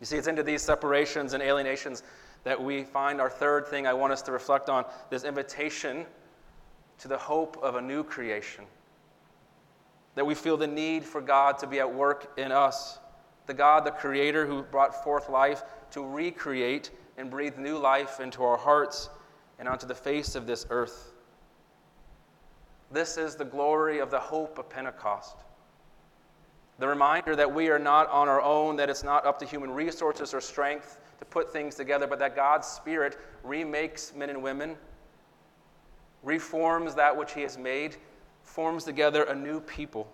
You 0.00 0.06
see, 0.06 0.16
it's 0.16 0.28
into 0.28 0.42
these 0.42 0.62
separations 0.62 1.34
and 1.34 1.42
alienations 1.42 2.02
that 2.44 2.62
we 2.62 2.84
find 2.84 3.20
our 3.20 3.30
third 3.30 3.66
thing 3.66 3.86
I 3.86 3.92
want 3.92 4.14
us 4.14 4.22
to 4.22 4.32
reflect 4.32 4.70
on 4.70 4.86
this 5.10 5.24
invitation 5.24 6.06
to 7.00 7.08
the 7.08 7.18
hope 7.18 7.58
of 7.62 7.74
a 7.74 7.82
new 7.82 8.02
creation. 8.02 8.64
That 10.16 10.26
we 10.26 10.34
feel 10.34 10.56
the 10.56 10.66
need 10.66 11.04
for 11.04 11.20
God 11.20 11.58
to 11.58 11.66
be 11.66 11.78
at 11.78 11.94
work 11.94 12.36
in 12.36 12.50
us. 12.50 12.98
The 13.46 13.54
God, 13.54 13.84
the 13.84 13.92
Creator, 13.92 14.46
who 14.46 14.62
brought 14.62 15.04
forth 15.04 15.28
life 15.28 15.62
to 15.92 16.04
recreate 16.04 16.90
and 17.16 17.30
breathe 17.30 17.56
new 17.56 17.78
life 17.78 18.18
into 18.18 18.42
our 18.42 18.56
hearts 18.56 19.08
and 19.58 19.68
onto 19.68 19.86
the 19.86 19.94
face 19.94 20.34
of 20.34 20.46
this 20.46 20.66
earth. 20.70 21.12
This 22.90 23.16
is 23.16 23.36
the 23.36 23.44
glory 23.44 23.98
of 23.98 24.10
the 24.10 24.18
hope 24.18 24.58
of 24.58 24.68
Pentecost. 24.68 25.36
The 26.78 26.86
reminder 26.86 27.34
that 27.36 27.52
we 27.52 27.68
are 27.68 27.78
not 27.78 28.08
on 28.10 28.28
our 28.28 28.42
own, 28.42 28.76
that 28.76 28.90
it's 28.90 29.02
not 29.02 29.24
up 29.24 29.38
to 29.38 29.46
human 29.46 29.70
resources 29.70 30.34
or 30.34 30.40
strength 30.40 31.00
to 31.18 31.24
put 31.24 31.52
things 31.52 31.74
together, 31.74 32.06
but 32.06 32.18
that 32.18 32.36
God's 32.36 32.66
Spirit 32.66 33.18
remakes 33.42 34.12
men 34.14 34.28
and 34.28 34.42
women, 34.42 34.76
reforms 36.22 36.94
that 36.94 37.16
which 37.16 37.32
He 37.32 37.42
has 37.42 37.56
made, 37.56 37.96
forms 38.46 38.84
together 38.84 39.24
a 39.24 39.34
new 39.34 39.60
people. 39.60 40.08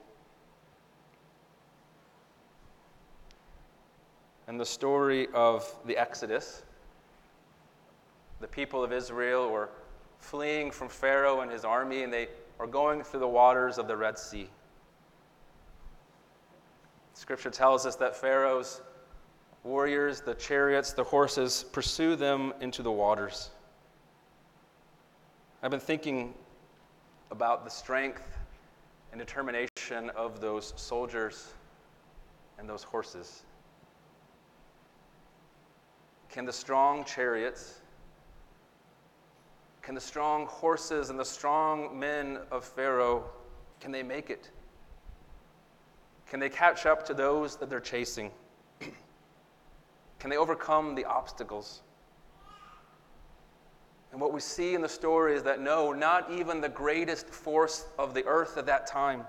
And 4.48 4.58
the 4.58 4.66
story 4.66 5.28
of 5.32 5.72
the 5.86 5.96
Exodus, 5.96 6.62
the 8.40 8.48
people 8.48 8.82
of 8.82 8.92
Israel 8.92 9.50
were 9.50 9.70
fleeing 10.18 10.70
from 10.70 10.88
Pharaoh 10.88 11.40
and 11.40 11.50
his 11.50 11.64
army, 11.64 12.02
and 12.02 12.12
they 12.12 12.28
were 12.58 12.66
going 12.66 13.04
through 13.04 13.20
the 13.20 13.28
waters 13.28 13.78
of 13.78 13.86
the 13.86 13.96
Red 13.96 14.18
Sea. 14.18 14.48
Scripture 17.14 17.50
tells 17.50 17.86
us 17.86 17.94
that 17.96 18.16
Pharaoh's 18.16 18.82
warriors, 19.62 20.20
the 20.20 20.34
chariots, 20.34 20.92
the 20.92 21.04
horses, 21.04 21.64
pursue 21.72 22.16
them 22.16 22.52
into 22.60 22.82
the 22.82 22.90
waters. 22.90 23.50
I've 25.62 25.70
been 25.70 25.78
thinking 25.78 26.34
about 27.32 27.64
the 27.64 27.70
strength 27.70 28.22
and 29.10 29.18
determination 29.18 30.10
of 30.14 30.40
those 30.40 30.74
soldiers 30.76 31.54
and 32.58 32.68
those 32.68 32.82
horses. 32.82 33.42
Can 36.30 36.44
the 36.44 36.52
strong 36.52 37.04
chariots, 37.04 37.80
can 39.80 39.94
the 39.94 40.00
strong 40.00 40.46
horses 40.46 41.08
and 41.08 41.18
the 41.18 41.24
strong 41.24 41.98
men 41.98 42.38
of 42.50 42.64
Pharaoh, 42.64 43.24
can 43.80 43.92
they 43.92 44.02
make 44.02 44.28
it? 44.28 44.50
Can 46.26 46.38
they 46.38 46.50
catch 46.50 46.84
up 46.84 47.04
to 47.06 47.14
those 47.14 47.56
that 47.56 47.70
they're 47.70 47.80
chasing? 47.80 48.30
Can 50.18 50.30
they 50.30 50.36
overcome 50.36 50.94
the 50.94 51.04
obstacles? 51.04 51.82
And 54.12 54.20
what 54.20 54.32
we 54.32 54.40
see 54.40 54.74
in 54.74 54.82
the 54.82 54.88
story 54.88 55.34
is 55.34 55.42
that 55.42 55.60
no, 55.60 55.92
not 55.92 56.30
even 56.30 56.60
the 56.60 56.68
greatest 56.68 57.26
force 57.26 57.86
of 57.98 58.14
the 58.14 58.24
earth 58.26 58.58
at 58.58 58.66
that 58.66 58.86
time, 58.86 59.24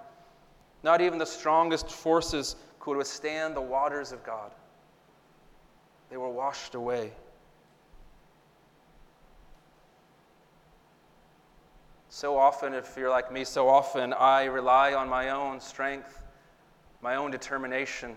not 0.83 1.01
even 1.01 1.17
the 1.17 1.25
strongest 1.25 1.89
forces 1.89 2.57
could 2.79 2.97
withstand 2.97 3.55
the 3.55 3.61
waters 3.61 4.11
of 4.11 4.23
God. 4.23 4.51
They 6.09 6.17
were 6.17 6.29
washed 6.29 6.75
away. 6.75 7.13
So 12.09 12.37
often, 12.37 12.73
if 12.73 12.95
you're 12.95 13.09
like 13.09 13.31
me, 13.31 13.43
so 13.43 13.69
often 13.69 14.13
I 14.13 14.43
rely 14.43 14.93
on 14.93 15.09
my 15.09 15.29
own 15.29 15.59
strength 15.59 16.23
my 17.03 17.15
own 17.15 17.29
determination 17.29 18.15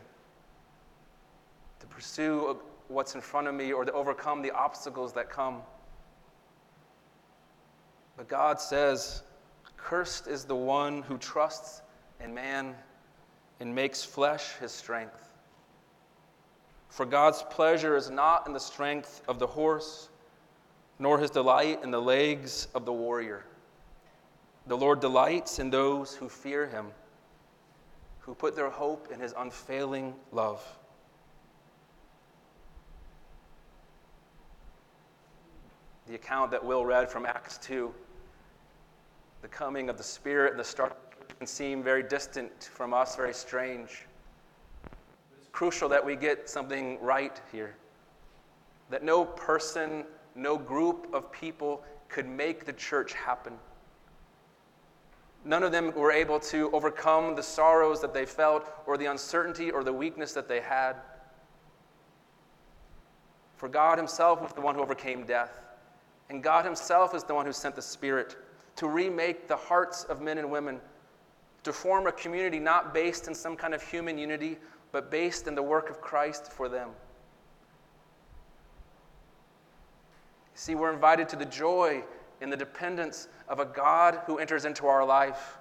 to 1.80 1.86
pursue 1.88 2.56
what's 2.86 3.16
in 3.16 3.20
front 3.20 3.48
of 3.48 3.54
me 3.54 3.72
or 3.72 3.84
to 3.84 3.92
overcome 3.92 4.40
the 4.40 4.52
obstacles 4.52 5.12
that 5.12 5.28
come. 5.28 5.60
But 8.16 8.28
God 8.28 8.60
says, 8.60 9.22
Cursed 9.76 10.26
is 10.26 10.44
the 10.44 10.56
one 10.56 11.02
who 11.02 11.18
trusts 11.18 11.82
in 12.22 12.34
man 12.34 12.74
and 13.60 13.74
makes 13.74 14.02
flesh 14.02 14.54
his 14.56 14.72
strength. 14.72 15.32
For 16.88 17.04
God's 17.04 17.42
pleasure 17.50 17.96
is 17.96 18.10
not 18.10 18.46
in 18.46 18.52
the 18.52 18.60
strength 18.60 19.22
of 19.28 19.38
the 19.38 19.46
horse, 19.46 20.08
nor 20.98 21.18
his 21.18 21.30
delight 21.30 21.82
in 21.82 21.90
the 21.90 22.00
legs 22.00 22.68
of 22.74 22.86
the 22.86 22.92
warrior. 22.92 23.44
The 24.66 24.76
Lord 24.76 25.00
delights 25.00 25.58
in 25.58 25.70
those 25.70 26.14
who 26.14 26.28
fear 26.28 26.66
him 26.66 26.86
who 28.26 28.34
put 28.34 28.56
their 28.56 28.70
hope 28.70 29.08
in 29.12 29.20
his 29.20 29.32
unfailing 29.38 30.12
love. 30.32 30.60
The 36.08 36.16
account 36.16 36.50
that 36.50 36.64
Will 36.64 36.84
read 36.84 37.08
from 37.08 37.24
Acts 37.24 37.56
2, 37.58 37.94
the 39.46 39.56
coming 39.56 39.88
of 39.88 39.96
the 39.96 40.02
Spirit 40.02 40.50
and 40.50 40.58
the 40.58 40.64
start 40.64 40.96
can 41.38 41.46
seem 41.46 41.80
very 41.80 42.02
distant 42.02 42.64
from 42.64 42.92
us, 42.92 43.14
very 43.14 43.32
strange. 43.32 44.04
It's 45.38 45.46
crucial 45.52 45.88
that 45.88 46.04
we 46.04 46.16
get 46.16 46.48
something 46.48 47.00
right 47.00 47.40
here. 47.52 47.76
That 48.90 49.04
no 49.04 49.24
person, 49.24 50.04
no 50.34 50.58
group 50.58 51.06
of 51.12 51.30
people 51.30 51.84
could 52.08 52.26
make 52.26 52.66
the 52.66 52.72
church 52.72 53.12
happen. 53.12 53.52
None 55.44 55.62
of 55.62 55.70
them 55.70 55.94
were 55.94 56.10
able 56.10 56.40
to 56.40 56.68
overcome 56.72 57.36
the 57.36 57.42
sorrows 57.44 58.00
that 58.00 58.12
they 58.12 58.26
felt, 58.26 58.68
or 58.84 58.98
the 58.98 59.06
uncertainty, 59.06 59.70
or 59.70 59.84
the 59.84 59.92
weakness 59.92 60.32
that 60.32 60.48
they 60.48 60.60
had. 60.60 60.96
For 63.54 63.68
God 63.68 63.96
Himself 63.96 64.42
was 64.42 64.52
the 64.54 64.60
one 64.60 64.74
who 64.74 64.80
overcame 64.80 65.24
death. 65.24 65.60
And 66.30 66.42
God 66.42 66.64
Himself 66.64 67.14
is 67.14 67.22
the 67.22 67.32
one 67.32 67.46
who 67.46 67.52
sent 67.52 67.76
the 67.76 67.82
Spirit 67.82 68.34
to 68.76 68.88
remake 68.88 69.48
the 69.48 69.56
hearts 69.56 70.04
of 70.04 70.20
men 70.20 70.38
and 70.38 70.50
women, 70.50 70.80
to 71.62 71.72
form 71.72 72.06
a 72.06 72.12
community 72.12 72.58
not 72.58 72.94
based 72.94 73.26
in 73.26 73.34
some 73.34 73.56
kind 73.56 73.74
of 73.74 73.82
human 73.82 74.16
unity, 74.16 74.58
but 74.92 75.10
based 75.10 75.48
in 75.48 75.54
the 75.54 75.62
work 75.62 75.90
of 75.90 76.00
Christ 76.00 76.52
for 76.52 76.68
them. 76.68 76.90
See, 80.54 80.74
we're 80.74 80.92
invited 80.92 81.28
to 81.30 81.36
the 81.36 81.44
joy 81.44 82.02
in 82.40 82.50
the 82.50 82.56
dependence 82.56 83.28
of 83.48 83.60
a 83.60 83.64
God 83.64 84.20
who 84.26 84.38
enters 84.38 84.64
into 84.64 84.86
our 84.86 85.04
life, 85.04 85.58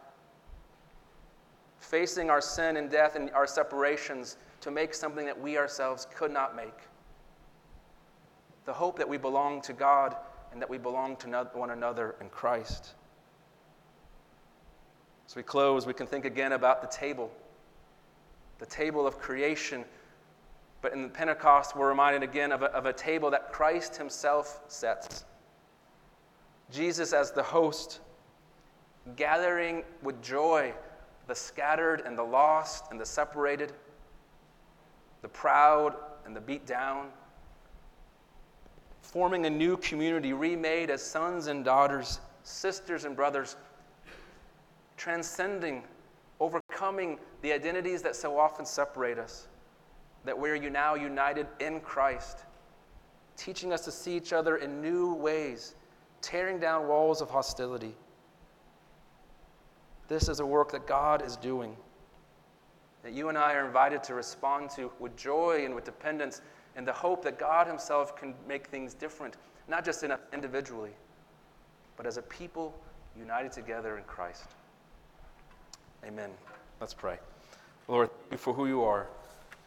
facing 1.79 2.29
our 2.29 2.41
sin 2.41 2.77
and 2.77 2.89
death 2.89 3.15
and 3.15 3.29
our 3.31 3.47
separations 3.47 4.37
to 4.61 4.71
make 4.71 4.93
something 4.93 5.25
that 5.25 5.39
we 5.39 5.57
ourselves 5.57 6.07
could 6.15 6.31
not 6.31 6.55
make. 6.55 6.77
The 8.65 8.73
hope 8.73 8.97
that 8.97 9.07
we 9.07 9.17
belong 9.17 9.61
to 9.63 9.73
God 9.73 10.15
and 10.51 10.61
that 10.61 10.69
we 10.69 10.77
belong 10.77 11.17
to 11.17 11.49
one 11.53 11.71
another 11.71 12.15
in 12.21 12.29
Christ. 12.29 12.93
As 15.35 15.37
we 15.37 15.43
close, 15.43 15.85
we 15.85 15.93
can 15.93 16.07
think 16.07 16.23
again 16.23 16.53
about 16.53 16.81
the 16.81 16.87
table. 16.87 17.29
the 18.59 18.65
table 18.65 19.05
of 19.05 19.19
creation. 19.19 19.83
But 20.81 20.93
in 20.93 21.01
the 21.01 21.09
Pentecost, 21.09 21.75
we're 21.75 21.89
reminded 21.89 22.23
again 22.23 22.53
of 22.53 22.61
a, 22.61 22.67
of 22.67 22.85
a 22.85 22.93
table 22.93 23.29
that 23.31 23.51
Christ 23.51 23.97
Himself 23.97 24.61
sets. 24.69 25.25
Jesus 26.71 27.11
as 27.11 27.31
the 27.31 27.43
host, 27.43 27.99
gathering 29.17 29.83
with 30.01 30.21
joy 30.21 30.73
the 31.27 31.35
scattered 31.35 32.03
and 32.05 32.17
the 32.17 32.23
lost 32.23 32.85
and 32.91 32.97
the 32.97 33.05
separated, 33.05 33.73
the 35.21 35.27
proud 35.27 35.97
and 36.25 36.33
the 36.33 36.39
beat 36.39 36.65
down, 36.65 37.09
forming 39.01 39.45
a 39.47 39.49
new 39.49 39.75
community 39.75 40.31
remade 40.31 40.89
as 40.89 41.01
sons 41.01 41.47
and 41.47 41.65
daughters, 41.65 42.21
sisters 42.43 43.03
and 43.03 43.17
brothers, 43.17 43.57
transcending, 44.97 45.83
overcoming 46.39 47.19
the 47.41 47.51
identities 47.51 48.01
that 48.01 48.15
so 48.15 48.37
often 48.39 48.65
separate 48.65 49.17
us, 49.17 49.47
that 50.23 50.37
we're 50.37 50.57
now 50.69 50.95
united 50.95 51.47
in 51.59 51.79
Christ, 51.79 52.39
teaching 53.37 53.71
us 53.71 53.85
to 53.85 53.91
see 53.91 54.15
each 54.15 54.33
other 54.33 54.57
in 54.57 54.81
new 54.81 55.13
ways, 55.13 55.75
tearing 56.21 56.59
down 56.59 56.87
walls 56.87 57.21
of 57.21 57.29
hostility. 57.29 57.93
This 60.07 60.29
is 60.29 60.39
a 60.39 60.45
work 60.45 60.71
that 60.71 60.87
God 60.87 61.25
is 61.25 61.35
doing, 61.35 61.75
that 63.03 63.13
you 63.13 63.29
and 63.29 63.37
I 63.37 63.53
are 63.53 63.65
invited 63.65 64.03
to 64.03 64.13
respond 64.13 64.69
to 64.71 64.91
with 64.99 65.15
joy 65.15 65.65
and 65.65 65.75
with 65.75 65.83
dependence 65.83 66.41
in 66.75 66.85
the 66.85 66.93
hope 66.93 67.23
that 67.23 67.39
God 67.39 67.67
Himself 67.67 68.15
can 68.15 68.33
make 68.47 68.67
things 68.67 68.93
different, 68.93 69.35
not 69.67 69.85
just 69.85 70.03
individually, 70.33 70.91
but 71.97 72.05
as 72.05 72.17
a 72.17 72.21
people 72.23 72.77
united 73.17 73.51
together 73.51 73.97
in 73.97 74.03
Christ. 74.03 74.55
Amen. 76.07 76.29
Let's 76.79 76.93
pray. 76.93 77.17
Lord, 77.87 78.09
thank 78.11 78.31
you 78.33 78.37
for 78.37 78.53
who 78.53 78.67
you 78.67 78.83
are. 78.83 79.07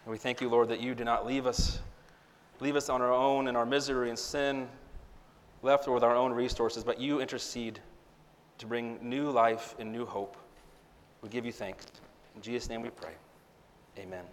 And 0.05 0.13
we 0.13 0.19
thank 0.19 0.41
you, 0.41 0.49
Lord, 0.49 0.69
that 0.69 0.81
you 0.81 0.95
do 0.95 1.05
not 1.05 1.27
leave 1.27 1.47
us, 1.47 1.81
leave 2.61 2.77
us 2.77 2.89
on 2.89 3.03
our 3.03 3.13
own 3.13 3.49
in 3.49 3.57
our 3.57 3.67
misery 3.67 4.09
and 4.09 4.19
sin, 4.19 4.69
left 5.63 5.89
with 5.89 6.03
our 6.03 6.15
own 6.15 6.33
resources, 6.33 6.85
but 6.85 7.01
you 7.01 7.21
intercede 7.21 7.81
to 8.59 8.67
bring 8.67 8.99
new 9.03 9.31
life 9.31 9.75
and 9.79 9.93
new 9.93 10.07
hope. 10.07 10.37
We 11.23 11.29
give 11.29 11.45
you 11.45 11.53
thanks. 11.53 11.87
In 12.35 12.43
Jesus' 12.43 12.69
name 12.69 12.83
we 12.83 12.91
pray. 12.91 13.15
Amen. 13.99 14.25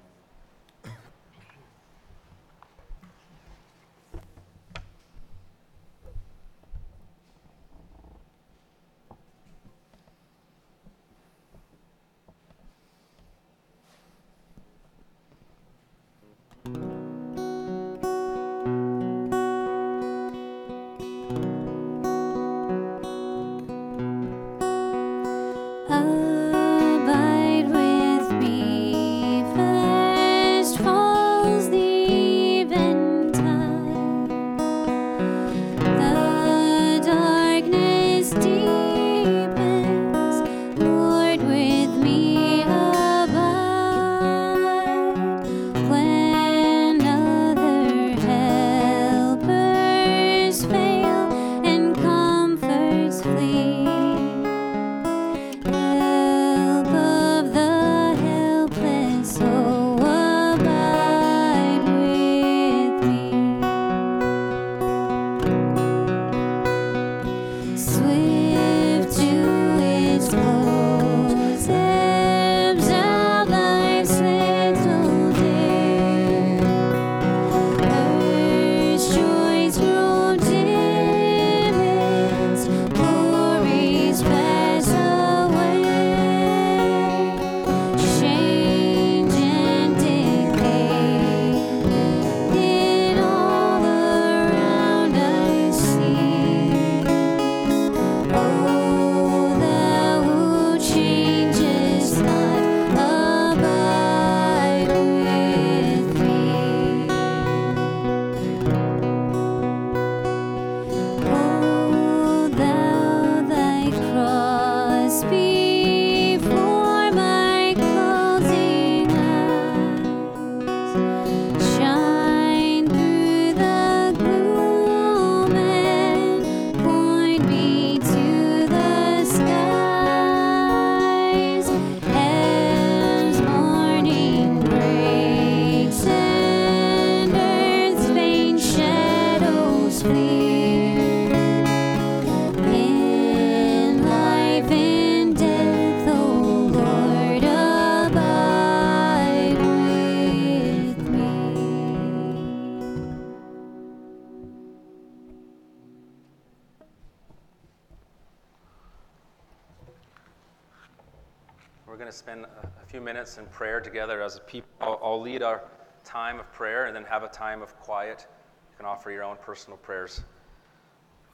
A 163.36 163.38
few 163.38 163.44
minutes 163.44 163.54
in 163.54 163.58
prayer 163.58 163.80
together 163.82 164.22
as 164.22 164.38
a 164.38 164.40
people. 164.42 164.70
I'll, 164.82 165.00
I'll 165.04 165.22
lead 165.22 165.44
our 165.44 165.64
time 166.04 166.40
of 166.40 166.52
prayer 166.54 166.86
and 166.86 166.96
then 166.96 167.04
have 167.06 167.24
a 167.24 167.28
time 167.28 167.62
of 167.62 167.76
quiet. 167.80 168.28
You 168.72 168.78
can 168.78 168.86
offer 168.86 169.12
your 169.12 169.24
own 169.24 169.38
personal 169.42 169.78
prayers. 169.78 170.24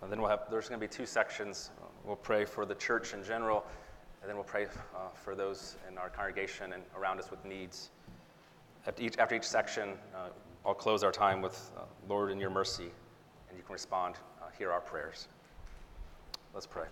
And 0.01 0.11
then 0.11 0.19
we'll 0.19 0.29
have, 0.29 0.41
there's 0.49 0.67
going 0.67 0.81
to 0.81 0.87
be 0.87 0.91
two 0.91 1.05
sections. 1.05 1.71
We'll 2.03 2.15
pray 2.15 2.45
for 2.45 2.65
the 2.65 2.75
church 2.75 3.13
in 3.13 3.23
general, 3.23 3.63
and 4.21 4.29
then 4.29 4.35
we'll 4.35 4.45
pray 4.45 4.65
uh, 4.65 5.09
for 5.13 5.35
those 5.35 5.77
in 5.87 5.97
our 5.97 6.09
congregation 6.09 6.73
and 6.73 6.83
around 6.97 7.19
us 7.19 7.29
with 7.29 7.43
needs. 7.45 7.91
After 8.87 9.03
each, 9.03 9.17
after 9.19 9.35
each 9.35 9.43
section, 9.43 9.89
uh, 10.15 10.29
I'll 10.65 10.73
close 10.73 11.03
our 11.03 11.11
time 11.11 11.41
with 11.41 11.71
uh, 11.77 11.81
Lord 12.09 12.31
in 12.31 12.39
your 12.39 12.49
mercy, 12.49 12.89
and 13.49 13.57
you 13.57 13.63
can 13.63 13.73
respond, 13.73 14.15
uh, 14.41 14.45
hear 14.57 14.71
our 14.71 14.81
prayers. 14.81 15.27
Let's 16.53 16.65
pray. 16.65 16.87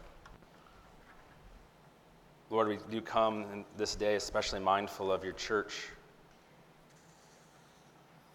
Lord, 2.51 2.67
we 2.67 2.79
do 2.89 2.99
come 2.99 3.63
this 3.77 3.95
day 3.95 4.15
especially 4.15 4.59
mindful 4.59 5.11
of 5.11 5.23
your 5.23 5.33
church. 5.33 5.89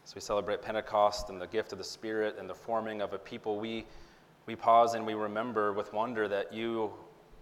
As 0.06 0.14
we 0.14 0.20
celebrate 0.20 0.62
Pentecost 0.62 1.30
and 1.30 1.40
the 1.40 1.48
gift 1.48 1.72
of 1.72 1.78
the 1.78 1.84
Spirit 1.84 2.36
and 2.38 2.48
the 2.48 2.54
forming 2.54 3.00
of 3.00 3.12
a 3.12 3.18
people, 3.18 3.58
we, 3.58 3.84
we 4.46 4.54
pause 4.54 4.94
and 4.94 5.04
we 5.04 5.14
remember 5.14 5.72
with 5.72 5.92
wonder 5.92 6.28
that 6.28 6.52
you 6.52 6.92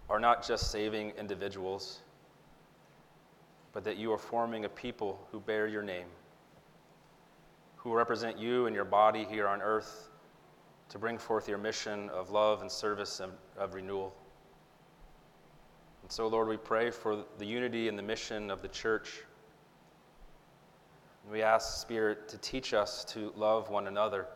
are 0.09 0.19
not 0.19 0.43
just 0.43 0.71
saving 0.71 1.11
individuals, 1.11 1.99
but 3.71 3.83
that 3.83 3.97
you 3.97 4.11
are 4.11 4.17
forming 4.17 4.65
a 4.65 4.69
people 4.69 5.19
who 5.31 5.39
bear 5.39 5.67
your 5.67 5.83
name, 5.83 6.07
who 7.75 7.93
represent 7.93 8.39
you 8.39 8.65
and 8.65 8.75
your 8.75 8.85
body 8.85 9.27
here 9.29 9.47
on 9.47 9.61
earth 9.61 10.09
to 10.89 10.97
bring 10.97 11.19
forth 11.19 11.47
your 11.47 11.59
mission 11.59 12.09
of 12.09 12.31
love 12.31 12.61
and 12.61 12.71
service 12.71 13.19
and 13.19 13.31
of 13.59 13.75
renewal. 13.75 14.15
And 16.03 16.11
so, 16.11 16.27
Lord, 16.27 16.47
we 16.47 16.57
pray 16.57 16.91
for 16.91 17.23
the 17.39 17.45
unity 17.45 17.87
and 17.87 17.97
the 17.97 18.03
mission 18.03 18.51
of 18.51 18.61
the 18.61 18.67
church. 18.67 19.23
We 21.31 21.41
ask, 21.41 21.81
Spirit, 21.81 22.27
to 22.27 22.37
teach 22.37 22.73
us 22.73 23.05
to 23.05 23.31
love 23.35 23.69
one 23.69 23.87
another. 23.87 24.27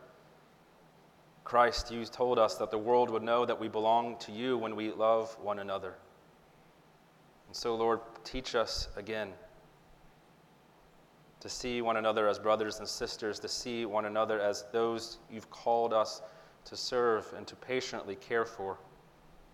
Christ, 1.44 1.92
you 1.92 2.06
told 2.06 2.40
us 2.40 2.56
that 2.56 2.72
the 2.72 2.78
world 2.78 3.10
would 3.10 3.24
know 3.24 3.46
that 3.46 3.60
we 3.60 3.68
belong 3.68 4.18
to 4.20 4.32
you 4.32 4.58
when 4.58 4.76
we 4.76 4.92
love 4.92 5.38
one 5.42 5.60
another. 5.60 5.96
And 7.48 7.56
so, 7.56 7.76
Lord, 7.76 8.00
teach 8.24 8.56
us 8.56 8.88
again 8.96 9.34
to 11.40 11.50
see 11.50 11.82
one 11.82 11.98
another 11.98 12.28
as 12.28 12.40
brothers 12.40 12.80
and 12.80 12.88
sisters, 12.88 13.40
to 13.40 13.48
see 13.48 13.86
one 13.86 14.06
another 14.06 14.40
as 14.42 14.66
those 14.72 15.20
you've 15.30 15.50
called 15.50 15.94
us 15.94 16.22
to 16.66 16.76
serve 16.76 17.34
and 17.38 17.48
to 17.48 17.56
patiently 17.56 18.16
care 18.16 18.46
for, 18.46 18.78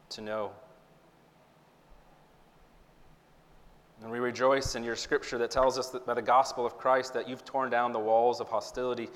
to 0.09 0.22
know. 0.22 0.51
And 4.01 4.11
we 4.11 4.19
rejoice 4.19 4.75
in 4.75 4.83
your 4.83 4.95
scripture 4.95 5.37
that 5.37 5.51
tells 5.51 5.77
us 5.77 5.89
that 5.89 6.05
by 6.05 6.13
the 6.13 6.21
gospel 6.21 6.65
of 6.65 6.77
Christ 6.77 7.13
that 7.13 7.29
you've 7.29 7.45
torn 7.45 7.69
down 7.69 7.93
the 7.93 7.99
walls 7.99 8.41
of 8.41 8.49
hostility. 8.49 9.09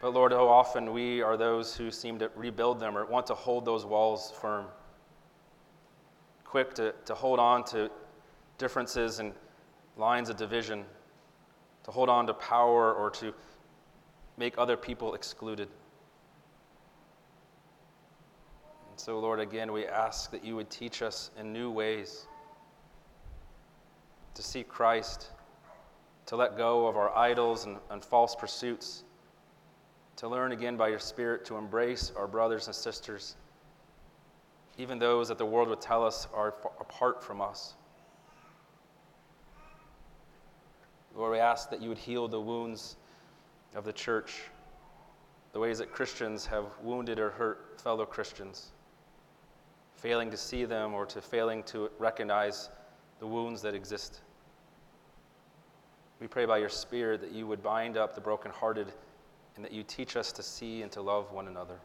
But 0.00 0.12
Lord, 0.12 0.32
how 0.32 0.46
often 0.46 0.92
we 0.92 1.22
are 1.22 1.36
those 1.36 1.74
who 1.74 1.90
seem 1.90 2.18
to 2.18 2.30
rebuild 2.36 2.80
them 2.80 2.98
or 2.98 3.06
want 3.06 3.26
to 3.28 3.34
hold 3.34 3.64
those 3.64 3.86
walls 3.86 4.32
firm. 4.40 4.66
Quick 6.44 6.74
to, 6.74 6.94
to 7.06 7.14
hold 7.14 7.38
on 7.38 7.64
to 7.64 7.90
differences 8.58 9.18
and 9.18 9.32
lines 9.96 10.28
of 10.28 10.36
division, 10.36 10.84
to 11.84 11.90
hold 11.90 12.08
on 12.08 12.26
to 12.26 12.34
power 12.34 12.92
or 12.92 13.10
to 13.10 13.32
make 14.36 14.58
other 14.58 14.76
people 14.76 15.14
excluded. 15.14 15.68
And 18.90 19.00
so, 19.00 19.18
Lord, 19.18 19.40
again, 19.40 19.72
we 19.72 19.86
ask 19.86 20.30
that 20.30 20.44
you 20.44 20.54
would 20.56 20.68
teach 20.70 21.02
us 21.02 21.30
in 21.38 21.52
new 21.52 21.70
ways 21.70 22.26
to 24.34 24.42
see 24.42 24.62
Christ, 24.62 25.28
to 26.26 26.36
let 26.36 26.56
go 26.56 26.86
of 26.86 26.96
our 26.96 27.16
idols 27.16 27.66
and, 27.66 27.78
and 27.90 28.04
false 28.04 28.34
pursuits, 28.34 29.04
to 30.16 30.28
learn 30.28 30.52
again 30.52 30.76
by 30.76 30.88
your 30.88 30.98
Spirit 30.98 31.44
to 31.46 31.56
embrace 31.56 32.12
our 32.16 32.26
brothers 32.26 32.66
and 32.66 32.74
sisters, 32.74 33.36
even 34.78 34.98
those 34.98 35.28
that 35.28 35.38
the 35.38 35.46
world 35.46 35.68
would 35.68 35.80
tell 35.80 36.04
us 36.04 36.28
are 36.34 36.54
apart 36.80 37.22
from 37.22 37.40
us. 37.40 37.74
Lord, 41.14 41.32
we 41.32 41.38
ask 41.38 41.70
that 41.70 41.80
you 41.80 41.88
would 41.88 41.98
heal 41.98 42.26
the 42.26 42.40
wounds 42.40 42.96
of 43.76 43.84
the 43.84 43.92
church, 43.92 44.42
the 45.52 45.60
ways 45.60 45.78
that 45.78 45.92
Christians 45.92 46.44
have 46.46 46.66
wounded 46.82 47.20
or 47.20 47.30
hurt 47.30 47.80
fellow 47.80 48.04
Christians, 48.04 48.72
failing 49.94 50.30
to 50.30 50.36
see 50.36 50.64
them 50.64 50.92
or 50.92 51.06
to 51.06 51.20
failing 51.20 51.62
to 51.64 51.88
recognize 51.98 52.68
the 53.20 53.26
wounds 53.26 53.62
that 53.62 53.74
exist. 53.74 54.20
We 56.20 56.26
pray 56.26 56.46
by 56.46 56.58
your 56.58 56.68
Spirit 56.68 57.20
that 57.20 57.32
you 57.32 57.46
would 57.46 57.62
bind 57.62 57.96
up 57.96 58.14
the 58.14 58.20
brokenhearted 58.20 58.92
and 59.56 59.64
that 59.64 59.72
you 59.72 59.82
teach 59.82 60.16
us 60.16 60.32
to 60.32 60.42
see 60.42 60.82
and 60.82 60.90
to 60.92 61.02
love 61.02 61.32
one 61.32 61.48
another. 61.48 61.78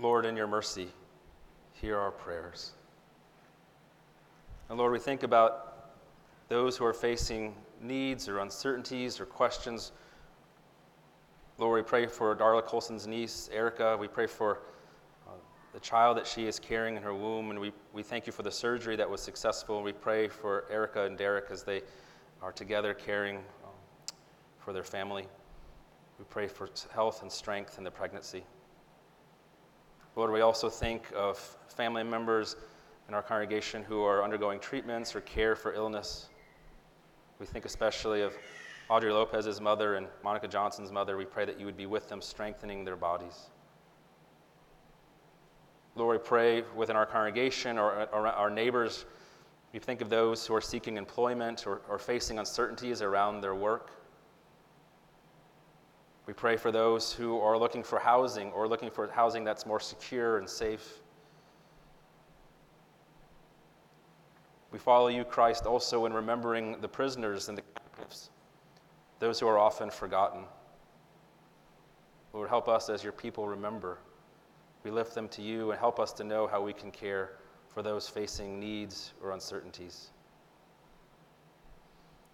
Lord, 0.00 0.19
in 0.30 0.36
your 0.36 0.46
mercy, 0.46 0.88
hear 1.72 1.98
our 1.98 2.12
prayers. 2.12 2.70
And 4.68 4.78
Lord, 4.78 4.92
we 4.92 5.00
think 5.00 5.24
about 5.24 5.90
those 6.48 6.76
who 6.76 6.84
are 6.86 6.94
facing 6.94 7.54
needs 7.82 8.28
or 8.28 8.38
uncertainties 8.38 9.20
or 9.20 9.26
questions. 9.26 9.90
Lord, 11.58 11.84
we 11.84 11.86
pray 11.86 12.06
for 12.06 12.34
Darla 12.36 12.64
Colson's 12.64 13.08
niece, 13.08 13.50
Erica. 13.52 13.96
We 13.96 14.06
pray 14.06 14.28
for 14.28 14.60
uh, 15.26 15.32
the 15.74 15.80
child 15.80 16.16
that 16.16 16.28
she 16.28 16.46
is 16.46 16.60
carrying 16.60 16.96
in 16.96 17.02
her 17.02 17.14
womb. 17.14 17.50
And 17.50 17.58
we, 17.58 17.72
we 17.92 18.04
thank 18.04 18.26
you 18.26 18.32
for 18.32 18.44
the 18.44 18.52
surgery 18.52 18.94
that 18.96 19.10
was 19.10 19.20
successful. 19.20 19.82
We 19.82 19.92
pray 19.92 20.28
for 20.28 20.64
Erica 20.70 21.06
and 21.06 21.18
Derek 21.18 21.46
as 21.50 21.64
they 21.64 21.82
are 22.40 22.52
together 22.52 22.94
caring 22.94 23.38
um, 23.38 23.72
for 24.58 24.72
their 24.72 24.84
family. 24.84 25.26
We 26.20 26.24
pray 26.30 26.46
for 26.46 26.68
health 26.94 27.22
and 27.22 27.32
strength 27.32 27.78
in 27.78 27.84
the 27.84 27.90
pregnancy. 27.90 28.44
Lord, 30.20 30.32
we 30.32 30.42
also 30.42 30.68
think 30.68 31.04
of 31.16 31.38
family 31.74 32.02
members 32.02 32.56
in 33.08 33.14
our 33.14 33.22
congregation 33.22 33.82
who 33.82 34.02
are 34.02 34.22
undergoing 34.22 34.60
treatments 34.60 35.16
or 35.16 35.22
care 35.22 35.56
for 35.56 35.72
illness. 35.72 36.28
We 37.38 37.46
think 37.46 37.64
especially 37.64 38.20
of 38.20 38.34
Audrey 38.90 39.14
Lopez's 39.14 39.62
mother 39.62 39.94
and 39.94 40.06
Monica 40.22 40.46
Johnson's 40.46 40.92
mother. 40.92 41.16
We 41.16 41.24
pray 41.24 41.46
that 41.46 41.58
you 41.58 41.64
would 41.64 41.78
be 41.78 41.86
with 41.86 42.10
them, 42.10 42.20
strengthening 42.20 42.84
their 42.84 42.96
bodies. 42.96 43.48
Lord, 45.96 46.20
we 46.20 46.22
pray 46.22 46.64
within 46.76 46.96
our 46.96 47.06
congregation 47.06 47.78
or, 47.78 48.06
our 48.12 48.50
neighbors. 48.50 49.06
We 49.72 49.78
think 49.78 50.02
of 50.02 50.10
those 50.10 50.46
who 50.46 50.54
are 50.54 50.60
seeking 50.60 50.98
employment 50.98 51.66
or, 51.66 51.80
or 51.88 51.98
facing 51.98 52.38
uncertainties 52.38 53.00
around 53.00 53.40
their 53.40 53.54
work. 53.54 53.90
We 56.30 56.34
pray 56.34 56.56
for 56.56 56.70
those 56.70 57.12
who 57.12 57.40
are 57.40 57.58
looking 57.58 57.82
for 57.82 57.98
housing 57.98 58.52
or 58.52 58.68
looking 58.68 58.88
for 58.88 59.10
housing 59.10 59.42
that's 59.42 59.66
more 59.66 59.80
secure 59.80 60.38
and 60.38 60.48
safe. 60.48 61.00
We 64.70 64.78
follow 64.78 65.08
you, 65.08 65.24
Christ, 65.24 65.66
also 65.66 66.06
in 66.06 66.12
remembering 66.12 66.80
the 66.80 66.86
prisoners 66.86 67.48
and 67.48 67.58
the 67.58 67.62
captives, 67.62 68.30
those 69.18 69.40
who 69.40 69.48
are 69.48 69.58
often 69.58 69.90
forgotten. 69.90 70.44
Lord, 72.32 72.48
help 72.48 72.68
us 72.68 72.88
as 72.88 73.02
your 73.02 73.12
people 73.12 73.48
remember. 73.48 73.98
We 74.84 74.92
lift 74.92 75.16
them 75.16 75.26
to 75.30 75.42
you 75.42 75.72
and 75.72 75.80
help 75.80 75.98
us 75.98 76.12
to 76.12 76.22
know 76.22 76.46
how 76.46 76.62
we 76.62 76.72
can 76.72 76.92
care 76.92 77.38
for 77.66 77.82
those 77.82 78.08
facing 78.08 78.60
needs 78.60 79.14
or 79.20 79.32
uncertainties. 79.32 80.10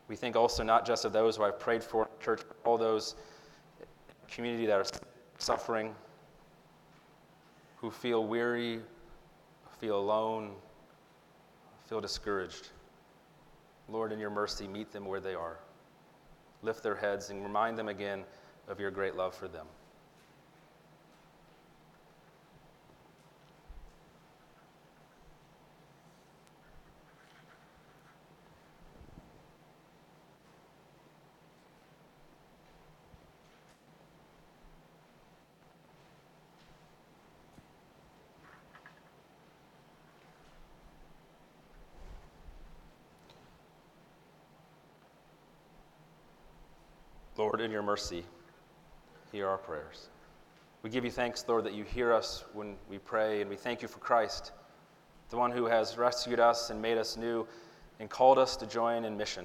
We 0.07 0.17
think 0.17 0.37
also 0.37 0.63
not 0.63 0.85
just 0.85 1.07
of 1.07 1.15
those 1.15 1.39
who 1.39 1.45
I've 1.45 1.59
prayed 1.59 1.83
for 1.83 2.03
in 2.03 2.23
church, 2.23 2.43
but 2.47 2.59
all 2.69 2.77
those 2.77 3.15
community 4.29 4.66
that 4.66 4.79
are 4.79 4.87
suffering, 5.39 5.95
who 7.77 7.91
feel 7.91 8.27
weary, 8.27 8.81
feel 9.81 9.99
alone, 9.99 10.53
feel 11.89 12.01
discouraged. 12.01 12.68
Lord, 13.89 14.12
in 14.12 14.18
your 14.18 14.31
mercy, 14.31 14.66
meet 14.66 14.93
them 14.93 15.05
where 15.05 15.20
they 15.20 15.35
are. 15.35 15.59
Lift 16.62 16.83
their 16.83 16.97
heads 16.97 17.31
and 17.31 17.43
remind 17.43 17.79
them 17.79 17.89
again 17.89 18.24
of 18.68 18.81
your 18.81 18.91
great 18.91 19.14
love 19.14 19.35
for 19.35 19.47
them. 19.47 19.66
Lord, 47.47 47.61
in 47.61 47.71
your 47.71 47.83
mercy, 47.83 48.25
hear 49.31 49.47
our 49.47 49.57
prayers. 49.57 50.09
We 50.83 50.91
give 50.91 51.05
you 51.05 51.13
thanks, 51.13 51.45
Lord, 51.47 51.63
that 51.63 51.75
you 51.75 51.85
hear 51.85 52.13
us 52.13 52.43
when 52.55 52.75
we 52.91 52.99
pray, 52.99 53.41
and 53.41 53.49
we 53.49 53.55
thank 53.55 53.83
you 53.83 53.87
for 53.87 54.01
Christ, 54.01 54.51
the 55.31 55.37
one 55.37 55.53
who 55.53 55.67
has 55.67 55.97
rescued 55.97 56.41
us 56.41 56.71
and 56.71 56.83
made 56.83 56.99
us 56.99 57.17
new 57.17 57.47
and 58.01 58.11
called 58.11 58.37
us 58.37 58.57
to 58.57 58.67
join 58.67 59.05
in 59.05 59.17
mission. 59.17 59.45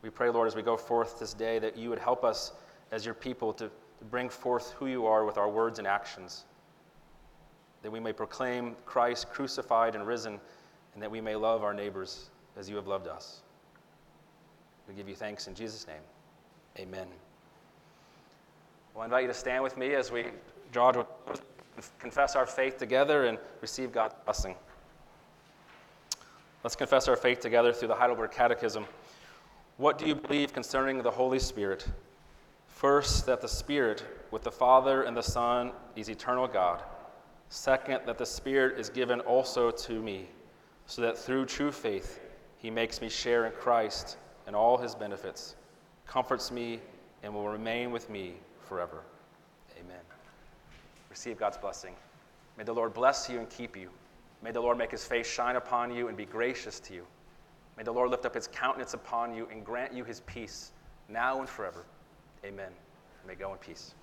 We 0.00 0.08
pray, 0.08 0.30
Lord, 0.30 0.48
as 0.48 0.56
we 0.56 0.62
go 0.62 0.78
forth 0.78 1.18
this 1.18 1.34
day, 1.34 1.58
that 1.58 1.76
you 1.76 1.90
would 1.90 1.98
help 1.98 2.24
us 2.24 2.52
as 2.90 3.04
your 3.04 3.12
people 3.12 3.52
to, 3.52 3.66
to 3.66 4.04
bring 4.10 4.30
forth 4.30 4.70
who 4.78 4.86
you 4.86 5.04
are 5.04 5.26
with 5.26 5.36
our 5.36 5.50
words 5.50 5.78
and 5.78 5.86
actions, 5.86 6.46
that 7.82 7.90
we 7.90 8.00
may 8.00 8.14
proclaim 8.14 8.76
Christ 8.86 9.28
crucified 9.28 9.94
and 9.94 10.06
risen, 10.06 10.40
and 10.94 11.02
that 11.02 11.10
we 11.10 11.20
may 11.20 11.36
love 11.36 11.64
our 11.64 11.74
neighbors 11.74 12.30
as 12.56 12.70
you 12.70 12.76
have 12.76 12.86
loved 12.86 13.08
us. 13.08 13.42
We 14.88 14.94
give 14.94 15.06
you 15.06 15.14
thanks 15.14 15.48
in 15.48 15.54
Jesus' 15.54 15.86
name. 15.86 16.00
Amen. 16.78 17.06
Well, 18.94 19.02
I 19.02 19.04
invite 19.04 19.22
you 19.22 19.28
to 19.28 19.34
stand 19.34 19.62
with 19.62 19.76
me 19.76 19.94
as 19.94 20.10
we 20.10 20.26
draw 20.72 20.92
to 20.92 21.06
confess 21.98 22.36
our 22.36 22.46
faith 22.46 22.78
together 22.78 23.24
and 23.26 23.38
receive 23.60 23.92
God's 23.92 24.14
blessing. 24.24 24.54
Let's 26.62 26.76
confess 26.76 27.08
our 27.08 27.16
faith 27.16 27.40
together 27.40 27.72
through 27.72 27.88
the 27.88 27.94
Heidelberg 27.94 28.30
Catechism. 28.30 28.84
What 29.78 29.96
do 29.96 30.06
you 30.06 30.14
believe 30.14 30.52
concerning 30.52 31.02
the 31.02 31.10
Holy 31.10 31.38
Spirit? 31.38 31.86
First, 32.66 33.26
that 33.26 33.40
the 33.40 33.48
Spirit, 33.48 34.04
with 34.30 34.42
the 34.42 34.50
Father 34.50 35.02
and 35.02 35.16
the 35.16 35.22
Son, 35.22 35.72
is 35.96 36.08
eternal 36.08 36.46
God. 36.46 36.82
Second, 37.48 38.00
that 38.06 38.18
the 38.18 38.26
Spirit 38.26 38.78
is 38.78 38.90
given 38.90 39.20
also 39.20 39.70
to 39.70 40.02
me, 40.02 40.28
so 40.86 41.02
that 41.02 41.16
through 41.16 41.46
true 41.46 41.72
faith 41.72 42.20
he 42.58 42.70
makes 42.70 43.00
me 43.00 43.08
share 43.08 43.46
in 43.46 43.52
Christ 43.52 44.18
and 44.46 44.54
all 44.54 44.76
his 44.76 44.94
benefits, 44.94 45.56
comforts 46.10 46.50
me, 46.50 46.80
and 47.22 47.32
will 47.32 47.48
remain 47.48 47.92
with 47.92 48.10
me 48.10 48.34
forever. 48.66 49.02
Amen. 49.78 50.00
Receive 51.08 51.38
God's 51.38 51.56
blessing. 51.56 51.94
May 52.58 52.64
the 52.64 52.72
Lord 52.72 52.92
bless 52.92 53.30
you 53.30 53.38
and 53.38 53.48
keep 53.48 53.76
you. 53.76 53.90
May 54.42 54.50
the 54.50 54.60
Lord 54.60 54.76
make 54.76 54.90
his 54.90 55.04
face 55.04 55.30
shine 55.30 55.54
upon 55.54 55.94
you 55.94 56.08
and 56.08 56.16
be 56.16 56.24
gracious 56.24 56.80
to 56.80 56.94
you. 56.94 57.06
May 57.76 57.84
the 57.84 57.92
Lord 57.92 58.10
lift 58.10 58.26
up 58.26 58.34
his 58.34 58.48
countenance 58.48 58.94
upon 58.94 59.34
you 59.34 59.46
and 59.52 59.64
grant 59.64 59.92
you 59.92 60.02
his 60.02 60.20
peace, 60.20 60.72
now 61.08 61.38
and 61.38 61.48
forever. 61.48 61.84
Amen. 62.44 62.72
May 63.24 63.36
go 63.36 63.52
in 63.52 63.58
peace. 63.58 63.94